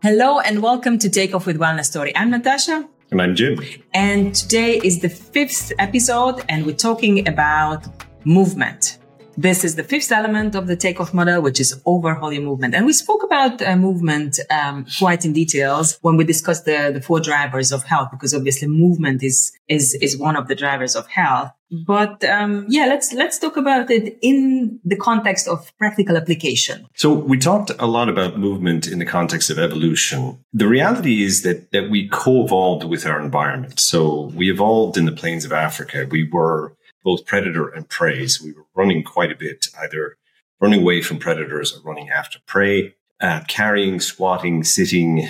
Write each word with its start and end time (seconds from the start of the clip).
Hello 0.00 0.38
and 0.38 0.62
welcome 0.62 0.96
to 1.00 1.10
Take 1.10 1.34
Off 1.34 1.44
with 1.44 1.58
Wellnesstory. 1.58 2.12
I'm 2.14 2.30
Natasa. 2.30 2.88
And 3.10 3.20
I'm 3.20 3.34
Jim. 3.34 3.58
And 3.92 4.32
today 4.32 4.80
is 4.84 5.00
the 5.00 5.08
fifth 5.08 5.72
episode, 5.80 6.44
and 6.48 6.64
we're 6.64 6.76
talking 6.76 7.26
about 7.26 7.84
movement. 8.24 8.98
This 9.40 9.62
is 9.62 9.76
the 9.76 9.84
fifth 9.84 10.10
element 10.10 10.56
of 10.56 10.66
the 10.66 10.74
takeoff 10.74 11.14
model, 11.14 11.40
which 11.40 11.60
is 11.60 11.80
overhaul 11.86 12.32
your 12.32 12.42
movement. 12.42 12.74
And 12.74 12.84
we 12.84 12.92
spoke 12.92 13.22
about 13.22 13.62
uh, 13.62 13.76
movement 13.76 14.40
um, 14.50 14.84
quite 14.98 15.24
in 15.24 15.32
details 15.32 15.96
when 16.02 16.16
we 16.16 16.24
discussed 16.24 16.64
the, 16.64 16.90
the 16.92 17.00
four 17.00 17.20
drivers 17.20 17.70
of 17.70 17.84
health, 17.84 18.08
because 18.10 18.34
obviously 18.34 18.66
movement 18.66 19.22
is 19.22 19.52
is 19.68 19.94
is 20.02 20.18
one 20.18 20.34
of 20.34 20.48
the 20.48 20.56
drivers 20.56 20.96
of 20.96 21.06
health. 21.06 21.52
But 21.70 22.24
um, 22.24 22.66
yeah, 22.68 22.86
let's 22.86 23.12
let's 23.12 23.38
talk 23.38 23.56
about 23.56 23.92
it 23.92 24.18
in 24.22 24.80
the 24.84 24.96
context 24.96 25.46
of 25.46 25.70
practical 25.78 26.16
application. 26.16 26.88
So 26.96 27.12
we 27.12 27.38
talked 27.38 27.70
a 27.78 27.86
lot 27.86 28.08
about 28.08 28.38
movement 28.38 28.88
in 28.88 28.98
the 28.98 29.06
context 29.06 29.50
of 29.50 29.58
evolution. 29.58 30.42
The 30.52 30.66
reality 30.66 31.22
is 31.22 31.42
that 31.42 31.70
that 31.70 31.90
we 31.90 32.08
co-evolved 32.08 32.82
with 32.82 33.06
our 33.06 33.20
environment. 33.20 33.78
So 33.78 34.32
we 34.34 34.50
evolved 34.50 34.96
in 34.96 35.04
the 35.04 35.12
plains 35.12 35.44
of 35.44 35.52
Africa. 35.52 36.08
We 36.10 36.28
were 36.28 36.74
both 37.08 37.24
predator 37.24 37.66
and 37.70 37.88
prey. 37.88 38.26
So 38.26 38.44
we 38.44 38.52
were 38.52 38.66
running 38.74 39.02
quite 39.02 39.32
a 39.32 39.34
bit, 39.34 39.68
either 39.80 40.18
running 40.60 40.82
away 40.82 41.00
from 41.00 41.18
predators 41.18 41.74
or 41.74 41.80
running 41.80 42.10
after 42.10 42.38
prey, 42.44 42.96
uh, 43.18 43.40
carrying, 43.48 43.98
squatting, 43.98 44.62
sitting, 44.62 45.26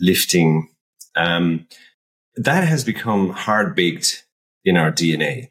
lifting. 0.00 0.70
Um, 1.14 1.66
that 2.34 2.64
has 2.64 2.82
become 2.82 3.28
hard 3.28 3.76
baked 3.76 4.24
in 4.64 4.78
our 4.78 4.90
DNA. 4.90 5.50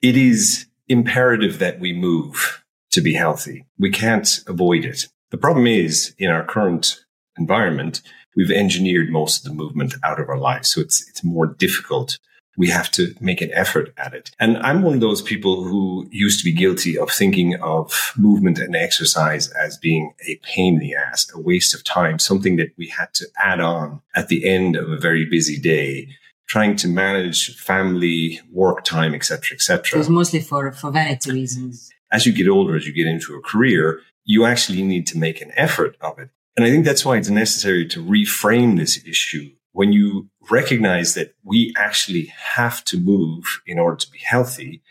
It 0.00 0.16
is 0.16 0.66
imperative 0.88 1.58
that 1.58 1.80
we 1.80 1.92
move 1.92 2.62
to 2.92 3.00
be 3.00 3.14
healthy. 3.14 3.66
We 3.80 3.90
can't 3.90 4.44
avoid 4.46 4.84
it. 4.84 5.08
The 5.30 5.38
problem 5.38 5.66
is 5.66 6.14
in 6.18 6.30
our 6.30 6.44
current 6.44 7.00
environment, 7.36 8.00
we've 8.36 8.52
engineered 8.52 9.10
most 9.10 9.38
of 9.38 9.50
the 9.50 9.56
movement 9.56 9.94
out 10.04 10.20
of 10.20 10.28
our 10.28 10.38
lives. 10.38 10.70
So 10.70 10.80
it's, 10.80 11.08
it's 11.08 11.24
more 11.24 11.48
difficult 11.48 12.20
we 12.56 12.68
have 12.68 12.90
to 12.92 13.14
make 13.20 13.40
an 13.40 13.50
effort 13.52 13.92
at 13.96 14.12
it. 14.12 14.30
And 14.38 14.58
I'm 14.58 14.82
one 14.82 14.94
of 14.94 15.00
those 15.00 15.22
people 15.22 15.64
who 15.64 16.08
used 16.10 16.40
to 16.40 16.44
be 16.44 16.52
guilty 16.52 16.98
of 16.98 17.10
thinking 17.10 17.54
of 17.62 18.12
movement 18.16 18.58
and 18.58 18.76
exercise 18.76 19.48
as 19.50 19.78
being 19.78 20.12
a 20.28 20.38
pain 20.42 20.74
in 20.74 20.80
the 20.80 20.94
ass, 20.94 21.30
a 21.34 21.40
waste 21.40 21.74
of 21.74 21.84
time, 21.84 22.18
something 22.18 22.56
that 22.56 22.72
we 22.76 22.88
had 22.88 23.14
to 23.14 23.26
add 23.38 23.60
on 23.60 24.02
at 24.14 24.28
the 24.28 24.48
end 24.48 24.76
of 24.76 24.90
a 24.90 24.98
very 24.98 25.24
busy 25.24 25.58
day 25.58 26.08
trying 26.50 26.74
to 26.74 26.88
manage 26.88 27.56
family, 27.56 28.40
work 28.50 28.82
time, 28.82 29.14
etc., 29.14 29.54
etc. 29.54 29.94
It 29.94 29.98
was 29.98 30.10
mostly 30.10 30.40
for, 30.40 30.72
for 30.72 30.90
vanity 30.90 31.30
reasons. 31.30 31.90
As 32.10 32.26
you 32.26 32.32
get 32.32 32.48
older, 32.48 32.74
as 32.74 32.88
you 32.88 32.92
get 32.92 33.06
into 33.06 33.36
a 33.36 33.40
career, 33.40 34.00
you 34.24 34.44
actually 34.44 34.82
need 34.82 35.06
to 35.06 35.18
make 35.18 35.40
an 35.40 35.52
effort 35.54 35.96
of 36.00 36.18
it. 36.18 36.30
And 36.56 36.66
I 36.66 36.70
think 36.70 36.84
that's 36.84 37.04
why 37.04 37.16
it's 37.18 37.30
necessary 37.30 37.86
to 37.86 38.04
reframe 38.04 38.76
this 38.76 39.02
issue 39.06 39.52
when 39.72 39.92
you 39.92 40.28
recognize 40.50 41.14
that 41.14 41.34
we 41.44 41.72
actually 41.76 42.32
have 42.54 42.84
to 42.84 42.98
move 42.98 43.60
in 43.66 43.78
order 43.78 43.96
to 43.96 44.10
be 44.10 44.18
healthy, 44.18 44.82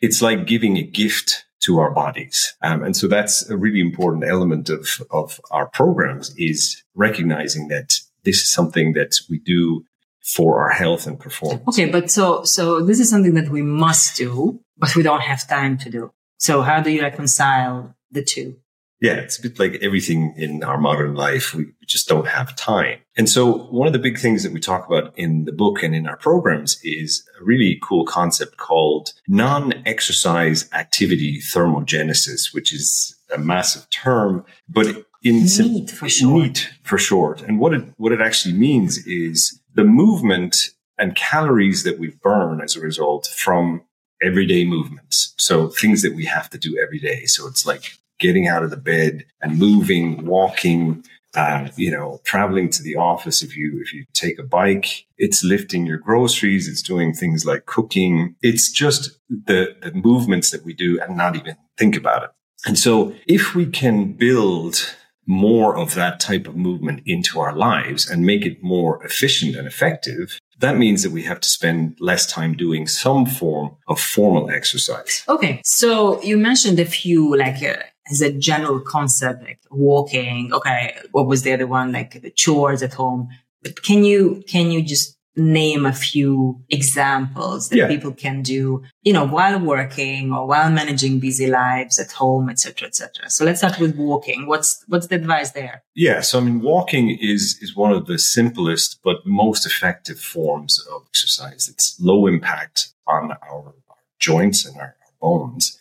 it's 0.00 0.20
like 0.20 0.46
giving 0.46 0.76
a 0.76 0.82
gift 0.82 1.46
to 1.60 1.78
our 1.78 1.90
bodies. 1.90 2.54
Um, 2.62 2.82
and 2.82 2.96
so 2.96 3.08
that's 3.08 3.48
a 3.48 3.56
really 3.56 3.80
important 3.80 4.24
element 4.24 4.68
of, 4.68 5.02
of 5.10 5.40
our 5.50 5.66
programs 5.66 6.34
is 6.36 6.82
recognizing 6.94 7.68
that 7.68 8.00
this 8.24 8.36
is 8.42 8.50
something 8.50 8.92
that 8.94 9.16
we 9.30 9.38
do 9.38 9.84
for 10.22 10.62
our 10.62 10.70
health 10.70 11.06
and 11.06 11.18
performance. 11.18 11.62
Okay. 11.68 11.90
But 11.90 12.10
so, 12.10 12.44
so 12.44 12.80
this 12.80 13.00
is 13.00 13.08
something 13.08 13.34
that 13.34 13.50
we 13.50 13.62
must 13.62 14.16
do, 14.16 14.60
but 14.76 14.94
we 14.96 15.02
don't 15.02 15.20
have 15.22 15.46
time 15.48 15.78
to 15.78 15.90
do. 15.90 16.12
So 16.38 16.62
how 16.62 16.80
do 16.80 16.90
you 16.90 17.02
reconcile 17.02 17.94
the 18.10 18.22
two? 18.22 18.56
Yeah, 19.04 19.16
it's 19.16 19.38
a 19.38 19.42
bit 19.42 19.58
like 19.58 19.74
everything 19.82 20.32
in 20.38 20.64
our 20.64 20.78
modern 20.78 21.14
life. 21.14 21.52
We 21.52 21.66
just 21.86 22.08
don't 22.08 22.26
have 22.26 22.56
time. 22.56 23.00
And 23.18 23.28
so 23.28 23.66
one 23.66 23.86
of 23.86 23.92
the 23.92 23.98
big 23.98 24.18
things 24.18 24.42
that 24.44 24.52
we 24.52 24.60
talk 24.60 24.86
about 24.86 25.12
in 25.14 25.44
the 25.44 25.52
book 25.52 25.82
and 25.82 25.94
in 25.94 26.06
our 26.06 26.16
programs 26.16 26.80
is 26.82 27.22
a 27.38 27.44
really 27.44 27.78
cool 27.82 28.06
concept 28.06 28.56
called 28.56 29.12
non-exercise 29.28 30.72
activity 30.72 31.38
thermogenesis, 31.38 32.54
which 32.54 32.72
is 32.72 33.14
a 33.30 33.36
massive 33.36 33.90
term, 33.90 34.42
but 34.70 34.86
in 35.22 35.44
NEAT 35.44 35.90
for 35.90 36.08
short. 36.08 36.42
NEAT 36.42 36.70
for 36.82 36.96
short. 36.96 37.42
And 37.42 37.58
what 37.58 37.74
it, 37.74 37.84
what 37.98 38.12
it 38.12 38.22
actually 38.22 38.54
means 38.54 39.06
is 39.06 39.60
the 39.74 39.84
movement 39.84 40.70
and 40.96 41.14
calories 41.14 41.82
that 41.82 41.98
we 41.98 42.16
burn 42.22 42.62
as 42.62 42.74
a 42.74 42.80
result 42.80 43.26
from 43.26 43.82
everyday 44.22 44.64
movements. 44.64 45.34
So 45.36 45.68
things 45.68 46.00
that 46.00 46.14
we 46.14 46.24
have 46.24 46.48
to 46.48 46.58
do 46.58 46.78
every 46.82 47.00
day. 47.00 47.26
So 47.26 47.46
it's 47.46 47.66
like 47.66 47.98
getting 48.18 48.48
out 48.48 48.62
of 48.62 48.70
the 48.70 48.76
bed 48.76 49.24
and 49.40 49.58
moving, 49.58 50.26
walking, 50.26 51.04
uh, 51.34 51.68
you 51.76 51.90
know, 51.90 52.20
traveling 52.24 52.70
to 52.70 52.82
the 52.82 52.96
office. 52.96 53.42
If 53.42 53.56
you, 53.56 53.80
if 53.82 53.92
you 53.92 54.04
take 54.12 54.38
a 54.38 54.44
bike, 54.44 55.06
it's 55.18 55.42
lifting 55.42 55.86
your 55.86 55.98
groceries. 55.98 56.68
It's 56.68 56.82
doing 56.82 57.12
things 57.12 57.44
like 57.44 57.66
cooking. 57.66 58.36
It's 58.40 58.70
just 58.70 59.18
the, 59.28 59.76
the 59.82 59.92
movements 59.92 60.50
that 60.50 60.64
we 60.64 60.74
do 60.74 61.00
and 61.00 61.16
not 61.16 61.36
even 61.36 61.56
think 61.76 61.96
about 61.96 62.24
it. 62.24 62.30
And 62.66 62.78
so 62.78 63.14
if 63.26 63.54
we 63.54 63.66
can 63.66 64.12
build 64.12 64.94
more 65.26 65.76
of 65.76 65.94
that 65.94 66.20
type 66.20 66.46
of 66.46 66.56
movement 66.56 67.02
into 67.06 67.40
our 67.40 67.54
lives 67.54 68.08
and 68.08 68.26
make 68.26 68.44
it 68.44 68.62
more 68.62 69.02
efficient 69.04 69.56
and 69.56 69.66
effective, 69.66 70.38
that 70.58 70.76
means 70.76 71.02
that 71.02 71.10
we 71.10 71.22
have 71.22 71.40
to 71.40 71.48
spend 71.48 71.96
less 72.00 72.26
time 72.26 72.54
doing 72.54 72.86
some 72.86 73.26
form 73.26 73.76
of 73.88 74.00
formal 74.00 74.50
exercise. 74.50 75.24
Okay. 75.28 75.60
So 75.64 76.22
you 76.22 76.36
mentioned 76.36 76.78
a 76.78 76.84
few 76.84 77.36
like 77.36 77.62
uh, 77.62 77.82
as 78.10 78.20
a 78.20 78.32
general 78.32 78.80
concept, 78.80 79.42
like 79.42 79.60
walking. 79.70 80.52
Okay. 80.52 80.96
What 81.12 81.26
was 81.26 81.42
the 81.42 81.52
other 81.52 81.66
one? 81.66 81.92
Like 81.92 82.20
the 82.20 82.30
chores 82.30 82.82
at 82.82 82.94
home. 82.94 83.28
But 83.62 83.82
can 83.82 84.04
you, 84.04 84.42
can 84.46 84.70
you 84.70 84.82
just 84.82 85.14
name 85.36 85.84
a 85.84 85.92
few 85.92 86.62
examples 86.70 87.68
that 87.68 87.76
yeah. 87.76 87.88
people 87.88 88.12
can 88.12 88.42
do, 88.42 88.82
you 89.02 89.12
know, 89.12 89.26
while 89.26 89.58
working 89.58 90.32
or 90.32 90.46
while 90.46 90.70
managing 90.70 91.18
busy 91.18 91.46
lives 91.46 91.98
at 91.98 92.12
home, 92.12 92.48
etc., 92.48 92.88
etc. 92.88 93.28
So 93.30 93.44
let's 93.44 93.58
start 93.58 93.80
with 93.80 93.96
walking. 93.96 94.46
What's 94.46 94.84
what's 94.86 95.08
the 95.08 95.16
advice 95.16 95.50
there? 95.50 95.82
Yeah, 95.94 96.20
so 96.20 96.38
I 96.38 96.42
mean, 96.42 96.60
walking 96.60 97.18
is 97.20 97.58
is 97.60 97.74
one 97.74 97.92
of 97.92 98.06
the 98.06 98.18
simplest 98.18 99.00
but 99.02 99.26
most 99.26 99.66
effective 99.66 100.20
forms 100.20 100.84
of 100.92 101.02
exercise. 101.08 101.68
It's 101.68 101.98
low 102.00 102.26
impact 102.26 102.88
on 103.06 103.32
our, 103.32 103.38
our 103.50 103.74
joints 104.18 104.64
and 104.64 104.76
our, 104.76 104.94
our 105.02 105.12
bones 105.20 105.78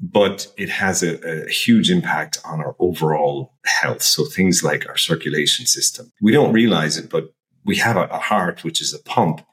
but 0.00 0.46
it 0.56 0.68
has 0.68 1.02
a, 1.02 1.46
a, 1.46 1.48
huge 1.48 1.90
impact 1.90 2.38
on 2.44 2.60
our 2.60 2.76
overall 2.78 3.54
health. 3.64 4.02
So 4.02 4.24
things 4.24 4.62
like 4.62 4.88
our 4.88 4.96
circulation 4.96 5.66
system. 5.66 6.12
We 6.20 6.32
don't 6.32 6.52
realize 6.52 6.96
it, 6.96 7.10
but 7.10 7.32
we 7.64 7.76
have 7.76 7.96
a, 7.96 8.04
a 8.04 8.18
heart, 8.18 8.62
which 8.62 8.80
is 8.80 8.94
a 8.94 9.02
pump, 9.02 9.44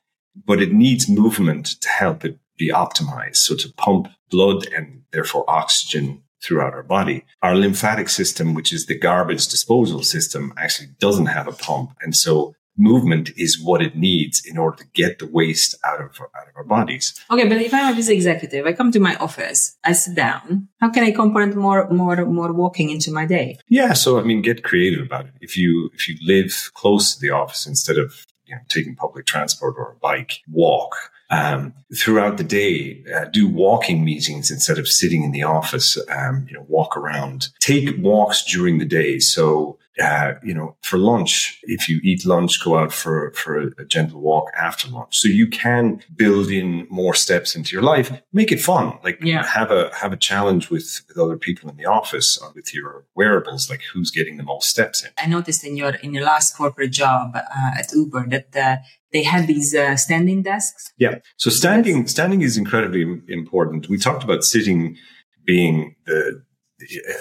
but 0.46 0.62
it 0.62 0.72
needs 0.72 1.10
movement 1.10 1.66
to 1.82 1.90
help 1.90 2.24
it 2.24 2.40
be 2.58 2.70
optimized. 2.70 3.38
So 3.38 3.56
to 3.56 3.74
pump 3.74 4.08
blood 4.30 4.68
and 4.68 5.02
therefore 5.12 5.50
oxygen 5.50 6.22
throughout 6.44 6.74
our 6.74 6.84
body. 6.84 7.26
Our 7.42 7.56
lymphatic 7.56 8.10
system, 8.10 8.54
which 8.54 8.72
is 8.72 8.86
the 8.86 8.98
garbage 8.98 9.48
disposal 9.48 10.04
system, 10.04 10.54
actually 10.58 10.90
doesn't 11.00 11.26
have 11.28 11.48
a 11.48 11.54
pump. 11.54 11.96
And 12.02 12.16
so 12.16 12.56
movement 12.78 13.32
is 13.38 13.62
what 13.62 13.82
it 13.82 13.96
needs 13.96 14.46
in 14.46 14.58
order 14.58 14.78
to 14.78 14.86
get 14.94 15.20
the 15.20 15.28
waste 15.28 15.76
out 15.84 16.02
of 16.02 16.20
out 16.22 16.48
of 16.48 16.56
our 16.56 16.64
bodies. 16.64 17.14
Okay, 17.32 17.48
but 17.48 17.58
if 17.58 17.74
I'm 17.74 17.94
a 17.94 17.96
busy 17.96 18.14
executive, 18.14 18.66
I 18.66 18.74
come 18.74 18.92
to 18.92 19.00
my 19.00 19.16
office, 19.16 19.78
I 19.84 19.94
sit 19.94 20.16
down. 20.16 20.68
How 20.80 20.90
can 20.90 21.04
I 21.04 21.12
component 21.12 21.56
more 21.56 21.88
more 21.90 22.26
more 22.26 22.54
walking 22.54 22.90
into 22.90 23.12
my 23.12 23.26
day? 23.26 23.58
Yeah, 23.70 23.94
so 23.94 24.20
I 24.20 24.24
mean, 24.24 24.42
get 24.42 24.64
creative 24.64 25.06
about 25.06 25.26
it. 25.26 25.34
If 25.42 25.58
you 25.58 25.90
if 25.94 26.08
you 26.08 26.16
live 26.22 26.72
close 26.74 27.16
to 27.16 27.22
the 27.22 27.32
office 27.32 27.66
instead 27.66 27.98
of 27.98 28.26
you 28.46 28.56
know 28.56 28.62
taking 28.70 28.96
public 28.96 29.26
transport 29.26 29.76
or 29.78 29.92
a 29.92 29.96
bike, 29.96 30.42
walk. 30.50 30.96
Um, 31.32 31.74
throughout 31.98 32.38
the 32.38 32.44
day, 32.44 33.04
uh, 33.14 33.26
do 33.26 33.48
walking 33.48 34.06
meetings 34.06 34.52
instead 34.52 34.78
of 34.78 34.88
sitting 34.88 35.24
in 35.24 35.32
the 35.32 35.42
office. 35.42 35.98
Um, 36.08 36.46
you 36.48 36.54
know, 36.54 36.66
walk 36.68 36.96
around. 36.96 37.48
Take 37.60 37.98
walks 37.98 38.46
during 38.46 38.78
the 38.78 38.86
day. 38.86 39.18
So 39.18 39.80
uh, 40.02 40.34
you 40.44 40.54
know, 40.54 40.76
for 40.82 40.98
lunch, 40.98 41.60
if 41.64 41.88
you 41.88 42.00
eat 42.04 42.26
lunch, 42.26 42.64
go 42.64 42.78
out 42.78 42.92
for, 42.92 43.32
for 43.32 43.72
a, 43.78 43.86
gentle 43.86 44.20
walk 44.20 44.52
after 44.58 44.90
lunch. 44.90 45.18
So 45.18 45.30
you 45.30 45.48
can 45.48 46.02
build 46.16 46.50
in 46.50 46.88
more 46.90 47.14
steps 47.14 47.56
into 47.56 47.74
your 47.74 47.82
life, 47.82 48.12
make 48.34 48.52
it 48.52 48.62
fun. 48.62 48.98
Like 49.04 49.20
yeah. 49.22 49.46
have 49.46 49.72
a, 49.72 49.92
have 49.96 50.12
a 50.12 50.18
challenge 50.18 50.70
with, 50.70 51.02
with 51.08 51.18
other 51.18 51.38
people 51.38 51.70
in 51.70 51.78
the 51.78 51.86
office 51.86 52.38
or 52.38 52.52
with 52.54 52.74
your 52.74 53.06
wearables, 53.16 53.70
like 53.70 53.82
who's 53.94 54.12
getting 54.12 54.38
the 54.38 54.44
most 54.44 54.70
steps 54.70 55.04
in. 55.04 55.12
I 55.18 55.28
noticed 55.28 55.64
in 55.64 55.78
your, 55.78 55.96
in 55.96 56.14
your 56.14 56.24
last 56.24 56.58
corporate 56.58 56.92
job 56.92 57.36
uh, 57.36 57.72
at 57.78 57.92
Uber 57.94 58.28
that, 58.30 58.56
uh, 58.56 58.78
they 59.14 59.24
had 59.24 59.48
these 59.48 59.74
uh, 59.74 59.96
standing 59.96 60.42
desks. 60.42 60.92
Yeah. 60.98 61.20
So 61.38 61.50
standing, 61.50 62.06
standing 62.06 62.42
is 62.42 62.58
incredibly 62.58 63.22
important. 63.30 63.88
We 63.88 63.98
talked 63.98 64.26
about 64.26 64.44
sitting 64.44 64.98
being 65.46 65.96
the, 66.06 66.44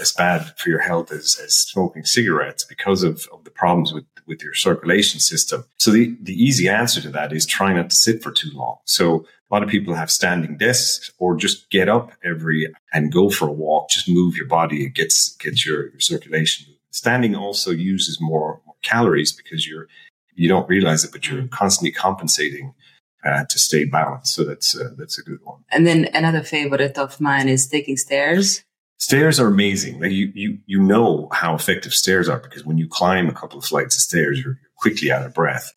as 0.00 0.12
bad 0.12 0.52
for 0.58 0.68
your 0.68 0.80
health 0.80 1.10
as, 1.12 1.38
as 1.44 1.54
smoking 1.56 2.04
cigarettes 2.04 2.64
because 2.64 3.02
of, 3.02 3.26
of 3.32 3.44
the 3.44 3.50
problems 3.50 3.92
with, 3.92 4.04
with 4.26 4.42
your 4.42 4.54
circulation 4.54 5.20
system. 5.20 5.64
So 5.78 5.90
the, 5.90 6.16
the 6.20 6.34
easy 6.34 6.68
answer 6.68 7.00
to 7.02 7.10
that 7.10 7.32
is 7.32 7.46
try 7.46 7.72
not 7.72 7.90
to 7.90 7.96
sit 7.96 8.22
for 8.22 8.30
too 8.32 8.50
long. 8.54 8.78
So 8.84 9.26
a 9.50 9.54
lot 9.54 9.62
of 9.62 9.68
people 9.68 9.94
have 9.94 10.10
standing 10.10 10.56
desks 10.56 11.10
or 11.18 11.36
just 11.36 11.70
get 11.70 11.88
up 11.88 12.12
every 12.24 12.72
and 12.92 13.12
go 13.12 13.30
for 13.30 13.48
a 13.48 13.52
walk. 13.52 13.90
Just 13.90 14.08
move 14.08 14.36
your 14.36 14.46
body. 14.46 14.84
It 14.84 14.94
gets, 14.94 15.36
gets 15.36 15.64
your, 15.66 15.90
your 15.90 16.00
circulation. 16.00 16.74
Standing 16.90 17.34
also 17.34 17.70
uses 17.70 18.18
more, 18.20 18.60
more 18.66 18.76
calories 18.82 19.32
because 19.32 19.66
you're 19.66 19.88
you 20.36 20.48
don't 20.48 20.68
realize 20.68 21.04
it, 21.04 21.12
but 21.12 21.28
you're 21.28 21.42
Mm. 21.42 21.50
constantly 21.50 21.92
compensating 21.92 22.74
uh, 23.24 23.44
to 23.48 23.56
stay 23.58 23.84
balanced. 23.84 24.34
So 24.34 24.42
that's 24.42 24.76
uh, 24.76 24.90
that's 24.98 25.16
a 25.16 25.22
good 25.22 25.38
one. 25.44 25.60
And 25.70 25.86
then 25.86 26.08
another 26.12 26.42
favorite 26.42 26.98
of 26.98 27.20
mine 27.20 27.48
is 27.48 27.68
taking 27.68 27.96
stairs. 27.96 28.64
Stairs 29.04 29.38
are 29.38 29.48
amazing. 29.48 30.00
Like 30.00 30.12
you, 30.12 30.32
you, 30.34 30.58
you 30.64 30.80
know 30.80 31.28
how 31.30 31.54
effective 31.54 31.92
stairs 31.92 32.26
are 32.26 32.38
because 32.38 32.64
when 32.64 32.78
you 32.78 32.88
climb 32.88 33.28
a 33.28 33.34
couple 33.34 33.58
of 33.58 33.64
flights 33.66 33.96
of 33.96 34.00
stairs, 34.00 34.40
you're 34.42 34.58
quickly 34.76 35.12
out 35.12 35.26
of 35.26 35.34
breath. 35.34 35.74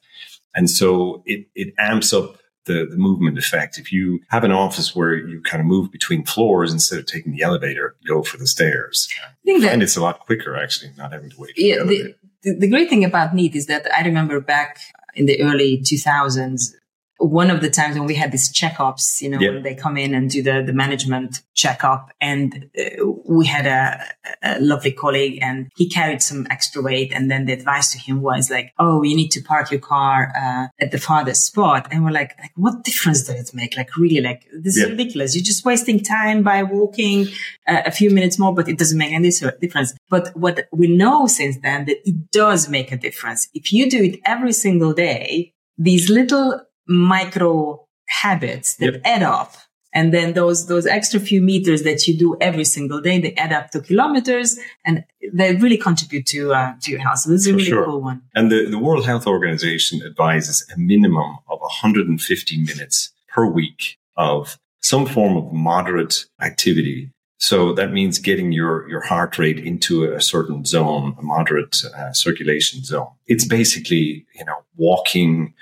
And 0.56 0.70
so 0.70 1.24
it, 1.26 1.46
it 1.54 1.74
amps 1.78 2.14
up 2.14 2.38
the, 2.68 2.88
the 2.90 2.96
movement 2.96 3.38
effect. 3.38 3.78
If 3.78 3.92
you 3.92 4.22
have 4.30 4.46
an 4.46 4.54
office 4.54 4.96
where 4.96 5.14
you 5.14 5.42
kind 5.42 5.60
of 5.60 5.68
move 5.68 5.92
between 5.92 6.24
floors 6.24 6.72
instead 6.72 7.00
of 7.00 7.06
taking 7.06 7.34
the 7.34 7.42
elevator, 7.42 7.98
go 8.08 8.24
for 8.24 8.38
the 8.38 8.48
stairs. 8.48 9.10
I 9.22 9.34
think 9.44 9.62
that 9.62 9.74
And 9.74 9.84
it's 9.84 9.98
a 9.98 10.02
lot 10.02 10.22
quicker 10.22 10.56
actually, 10.56 10.92
not 10.96 11.12
having 11.12 11.30
to 11.32 11.36
wait. 11.38 11.52
Yeah, 11.58 11.84
the 11.84 11.86
the, 11.86 12.16
the, 12.44 12.60
the 12.60 12.70
great 12.70 12.90
thing 12.90 13.04
about 13.04 13.36
NEAT 13.36 13.56
is 13.56 13.66
that 13.66 13.86
I 13.94 14.06
remember 14.06 14.40
back 14.40 14.80
in 15.16 15.26
the 15.26 15.42
early 15.42 15.82
2000s, 15.82 16.72
one 17.20 17.50
of 17.50 17.62
the 17.62 17.70
times 17.70 17.98
when 17.98 18.06
we 18.08 18.16
had 18.16 18.32
these 18.32 18.52
checkups, 18.54 19.22
you 19.22 19.30
know, 19.30 19.40
Yeah. 19.40 19.52
when 19.52 19.64
they 19.64 19.74
come 19.76 19.98
in 19.98 20.14
and 20.14 20.30
do 20.30 20.44
the, 20.44 20.64
the 20.66 20.74
management 20.74 21.42
checkup 21.56 22.12
and 22.22 22.70
uh, 22.78 23.06
we 23.26 23.48
had 23.48 23.66
a, 23.66 24.04
a 24.44 24.60
lovely 24.62 24.92
colleague 24.92 25.40
and 25.42 25.70
he 25.76 25.90
carried 25.90 26.22
some 26.22 26.46
extra 26.52 26.82
weight. 26.82 27.12
And 27.14 27.32
then 27.32 27.46
the 27.46 27.54
advice 27.54 27.92
to 27.94 27.98
him 27.98 28.22
was 28.22 28.52
like, 28.52 28.72
Oh, 28.78 29.02
you 29.04 29.16
need 29.16 29.30
to 29.30 29.42
park 29.42 29.72
your 29.72 29.80
car, 29.80 30.32
uh, 30.40 30.68
at 30.80 30.92
the 30.92 31.00
farthest 31.00 31.46
spot. 31.46 31.88
And 31.92 32.04
we're 32.06 32.12
like, 32.12 32.36
like, 32.40 32.52
what 32.56 32.84
difference 32.84 33.24
does 33.24 33.50
it 33.50 33.56
make? 33.56 33.76
Like 33.76 33.96
really, 33.98 34.22
like 34.22 34.46
this 34.54 34.78
Yeah. 34.78 34.86
is 34.86 34.90
ridiculous. 34.92 35.36
You're 35.36 35.44
just 35.44 35.66
wasting 35.66 36.00
time 36.02 36.44
by 36.44 36.64
walking 36.64 37.28
uh, 37.68 37.82
a 37.86 37.92
few 37.92 38.12
minutes 38.12 38.38
more, 38.38 38.54
but 38.54 38.68
it 38.70 38.78
doesn't 38.78 38.98
make 38.98 39.12
any 39.12 39.32
difference. 39.60 39.94
But 40.10 40.30
what 40.38 40.68
we 40.72 40.88
know 40.88 41.26
since 41.28 41.58
then 41.64 41.86
that 41.86 41.98
it 42.08 42.32
does 42.32 42.70
make 42.70 42.92
a 42.92 42.98
difference. 42.98 43.50
If 43.54 43.74
you 43.74 43.90
do 43.90 44.04
it 44.04 44.20
every 44.26 44.54
single 44.54 44.94
day, 44.94 45.54
these 45.80 46.10
little 46.10 46.62
micro 46.88 47.86
habits 48.08 48.76
that 48.76 48.94
Yep. 48.94 49.02
add 49.06 49.24
up. 49.24 49.56
And 49.94 50.14
then 50.14 50.34
those, 50.34 50.68
those 50.68 50.86
extra 50.86 51.20
few 51.20 51.42
meters 51.42 51.84
that 51.84 52.08
you 52.08 52.18
do 52.18 52.38
every 52.40 52.66
single 52.66 53.02
day, 53.02 53.20
they 53.20 53.34
add 53.34 53.52
up 53.52 53.72
to 53.72 53.82
kilometers 53.82 54.60
and 54.86 55.04
they 55.34 55.56
really 55.56 55.78
contribute 55.78 56.26
to, 56.28 56.54
uh, 56.54 56.74
to 56.82 56.92
your 56.92 57.00
health. 57.00 57.20
So 57.20 57.32
this 57.32 57.42
is 57.42 57.48
a 57.48 57.54
really 57.54 57.66
sure. 57.66 57.86
cool 57.86 58.02
one. 58.02 58.22
And 58.36 58.52
the, 58.52 58.70
the 58.70 58.78
World 58.78 59.06
Health 59.06 59.26
Organization 59.26 60.02
advises 60.06 60.66
a 60.76 60.80
minimum 60.80 61.38
of 61.50 61.60
150 61.60 62.58
minutes 62.64 63.14
per 63.28 63.46
week 63.48 63.98
of 64.16 64.60
some 64.82 65.06
form 65.06 65.36
of 65.38 65.52
moderate 65.52 66.26
activity. 66.42 67.12
So 67.40 67.74
that 67.74 67.92
means 67.92 68.20
getting 68.20 68.52
your, 68.52 68.90
your 68.90 69.02
heart 69.02 69.38
rate 69.38 69.60
into 69.60 70.12
a 70.12 70.22
certain 70.22 70.66
zone, 70.66 71.16
a 71.20 71.22
moderate 71.22 71.84
uh, 71.98 72.12
circulation 72.14 72.84
zone. 72.84 73.10
It's 73.28 73.46
basically, 73.46 74.26
you 74.36 74.46
know, 74.46 74.64
walking, 74.76 75.54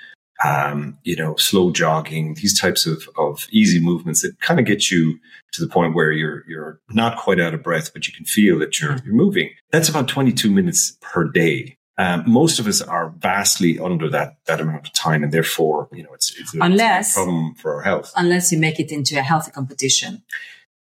um, 0.44 0.98
you 1.02 1.16
know, 1.16 1.36
slow 1.36 1.70
jogging, 1.70 2.34
these 2.34 2.58
types 2.58 2.86
of, 2.86 3.08
of 3.16 3.46
easy 3.50 3.80
movements 3.80 4.22
that 4.22 4.38
kind 4.40 4.60
of 4.60 4.66
get 4.66 4.90
you 4.90 5.18
to 5.52 5.64
the 5.64 5.68
point 5.68 5.94
where 5.94 6.12
you're, 6.12 6.44
you're 6.48 6.80
not 6.90 7.18
quite 7.18 7.40
out 7.40 7.54
of 7.54 7.62
breath, 7.62 7.92
but 7.92 8.06
you 8.06 8.12
can 8.12 8.26
feel 8.26 8.58
that 8.58 8.80
you're, 8.80 8.96
you're 9.04 9.14
moving. 9.14 9.50
That's 9.70 9.88
about 9.88 10.08
22 10.08 10.50
minutes 10.50 10.96
per 11.00 11.24
day. 11.24 11.78
Um, 11.98 12.24
most 12.26 12.58
of 12.58 12.66
us 12.66 12.82
are 12.82 13.14
vastly 13.16 13.78
under 13.78 14.10
that, 14.10 14.36
that 14.44 14.60
amount 14.60 14.86
of 14.86 14.92
time. 14.92 15.22
And 15.22 15.32
therefore, 15.32 15.88
you 15.92 16.02
know, 16.02 16.12
it's, 16.12 16.38
it's, 16.38 16.54
a, 16.54 16.58
Unless- 16.60 17.08
it's 17.08 17.16
a 17.16 17.20
problem 17.20 17.54
for 17.54 17.74
our 17.74 17.82
health. 17.82 18.12
Unless 18.16 18.52
you 18.52 18.58
make 18.58 18.78
it 18.78 18.92
into 18.92 19.18
a 19.18 19.22
healthy 19.22 19.50
competition. 19.50 20.22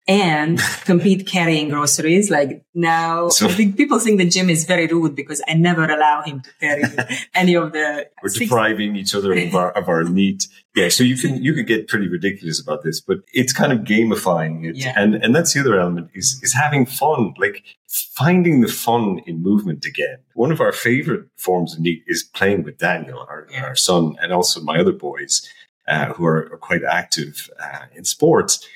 And 0.08 0.58
compete 0.84 1.28
carrying 1.28 1.68
groceries. 1.68 2.28
Like 2.30 2.64
now, 2.74 3.28
So- 3.38 3.46
I 3.46 3.52
think 3.52 3.76
people 3.76 3.98
think 4.00 4.18
the 4.18 4.28
Jim 4.28 4.50
is 4.50 4.64
very 4.64 4.86
rude 4.88 5.14
because 5.14 5.40
I 5.46 5.54
never 5.54 5.84
allow 5.84 6.22
him 6.22 6.40
to 6.40 6.50
carry 6.60 6.82
any 7.34 7.54
of 7.54 7.72
the. 7.72 8.08
We're 8.22 8.28
depriving 8.30 8.96
each 8.96 9.14
other 9.14 9.32
of 9.32 9.54
our, 9.54 9.70
of 9.72 9.88
our 9.88 10.02
NEAT. 10.04 10.48
Yeah. 10.74 10.88
So 10.88 11.04
you 11.04 11.16
can, 11.16 11.40
you 11.42 11.54
could 11.54 11.66
get 11.68 11.86
pretty 11.86 12.08
ridiculous 12.08 12.60
about 12.60 12.82
this, 12.82 13.00
but 13.00 13.18
it's 13.32 13.52
kind 13.52 13.72
of 13.72 13.80
gamifying 13.80 14.68
it. 14.68 14.74
Yeah. 14.76 14.92
And, 14.96 15.14
and 15.14 15.36
that's 15.36 15.52
the 15.54 15.60
other 15.60 15.78
element 15.78 16.10
is, 16.14 16.40
is 16.42 16.52
having 16.54 16.84
fun, 16.86 17.34
like 17.38 17.62
finding 17.88 18.60
the 18.62 18.68
fun 18.68 19.20
in 19.26 19.42
movement 19.42 19.84
again. 19.84 20.18
One 20.34 20.50
of 20.50 20.60
our 20.60 20.72
favorite 20.72 21.26
forms 21.36 21.74
of 21.74 21.80
NEAT 21.80 22.02
is 22.06 22.22
playing 22.24 22.64
with 22.64 22.78
Daniel, 22.78 23.20
our, 23.28 23.46
Yeah. 23.50 23.64
our 23.66 23.76
son, 23.76 24.16
and 24.20 24.32
also 24.32 24.60
my 24.62 24.78
other 24.78 24.92
boys, 24.92 25.46
uh, 25.86 26.06
who 26.14 26.24
are, 26.24 26.48
are 26.52 26.58
quite 26.58 26.82
active, 26.84 27.50
uh, 27.62 27.80
in 27.94 28.04
sports. 28.04 28.66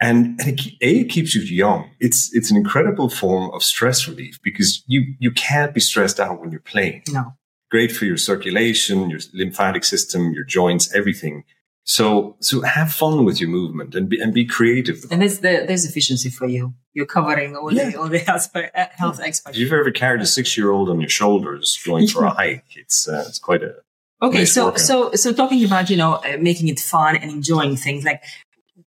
And, 0.00 0.38
and 0.40 0.58
it, 0.58 0.66
a, 0.82 1.00
it 1.00 1.08
keeps 1.08 1.34
you 1.34 1.42
young. 1.42 1.90
It's, 2.00 2.34
it's 2.34 2.50
an 2.50 2.56
incredible 2.56 3.08
form 3.08 3.50
of 3.54 3.62
stress 3.62 4.08
relief 4.08 4.38
because 4.42 4.82
you, 4.86 5.14
you 5.18 5.30
can't 5.30 5.72
be 5.72 5.80
stressed 5.80 6.18
out 6.20 6.40
when 6.40 6.50
you're 6.50 6.60
playing 6.60 7.02
No. 7.12 7.34
great 7.70 7.92
for 7.92 8.04
your 8.04 8.16
circulation, 8.16 9.08
your 9.08 9.20
lymphatic 9.32 9.84
system, 9.84 10.32
your 10.32 10.44
joints, 10.44 10.92
everything. 10.94 11.44
So, 11.86 12.36
so 12.40 12.62
have 12.62 12.92
fun 12.92 13.24
with 13.24 13.40
your 13.40 13.50
movement 13.50 13.94
and 13.94 14.08
be, 14.08 14.18
and 14.20 14.32
be 14.32 14.44
creative. 14.46 15.04
And 15.10 15.20
there's 15.22 15.38
the, 15.40 15.64
there's 15.66 15.84
efficiency 15.84 16.30
for 16.30 16.46
you. 16.48 16.74
You're 16.94 17.06
covering 17.06 17.56
all 17.56 17.72
Yeah. 17.72 17.90
the, 17.90 18.00
all 18.00 18.08
the 18.08 18.18
health, 18.18 18.50
uh, 18.56 18.62
health 18.92 19.20
aspects. 19.20 19.50
If 19.50 19.56
you've 19.58 19.72
ever 19.72 19.90
carried 19.90 20.22
a 20.22 20.26
six 20.26 20.56
year 20.56 20.70
old 20.70 20.88
on 20.88 21.00
your 21.00 21.10
shoulders 21.10 21.78
going 21.84 22.06
for 22.08 22.24
a 22.24 22.30
hike, 22.30 22.64
it's, 22.76 23.06
uh, 23.08 23.24
it's 23.28 23.38
quite 23.38 23.62
a, 23.62 23.76
Okay, 24.22 24.38
Nice 24.38 24.54
so 24.54 24.66
workout. 24.66 24.80
so 24.80 25.12
so 25.12 25.32
talking 25.34 25.62
about 25.64 25.90
you 25.90 25.96
know 25.98 26.14
uh, 26.14 26.38
making 26.40 26.68
it 26.68 26.80
fun 26.80 27.16
and 27.16 27.30
enjoying 27.30 27.76
things 27.76 28.04
like 28.04 28.22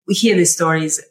we 0.08 0.14
hear 0.14 0.36
these 0.36 0.54
stories 0.54 1.02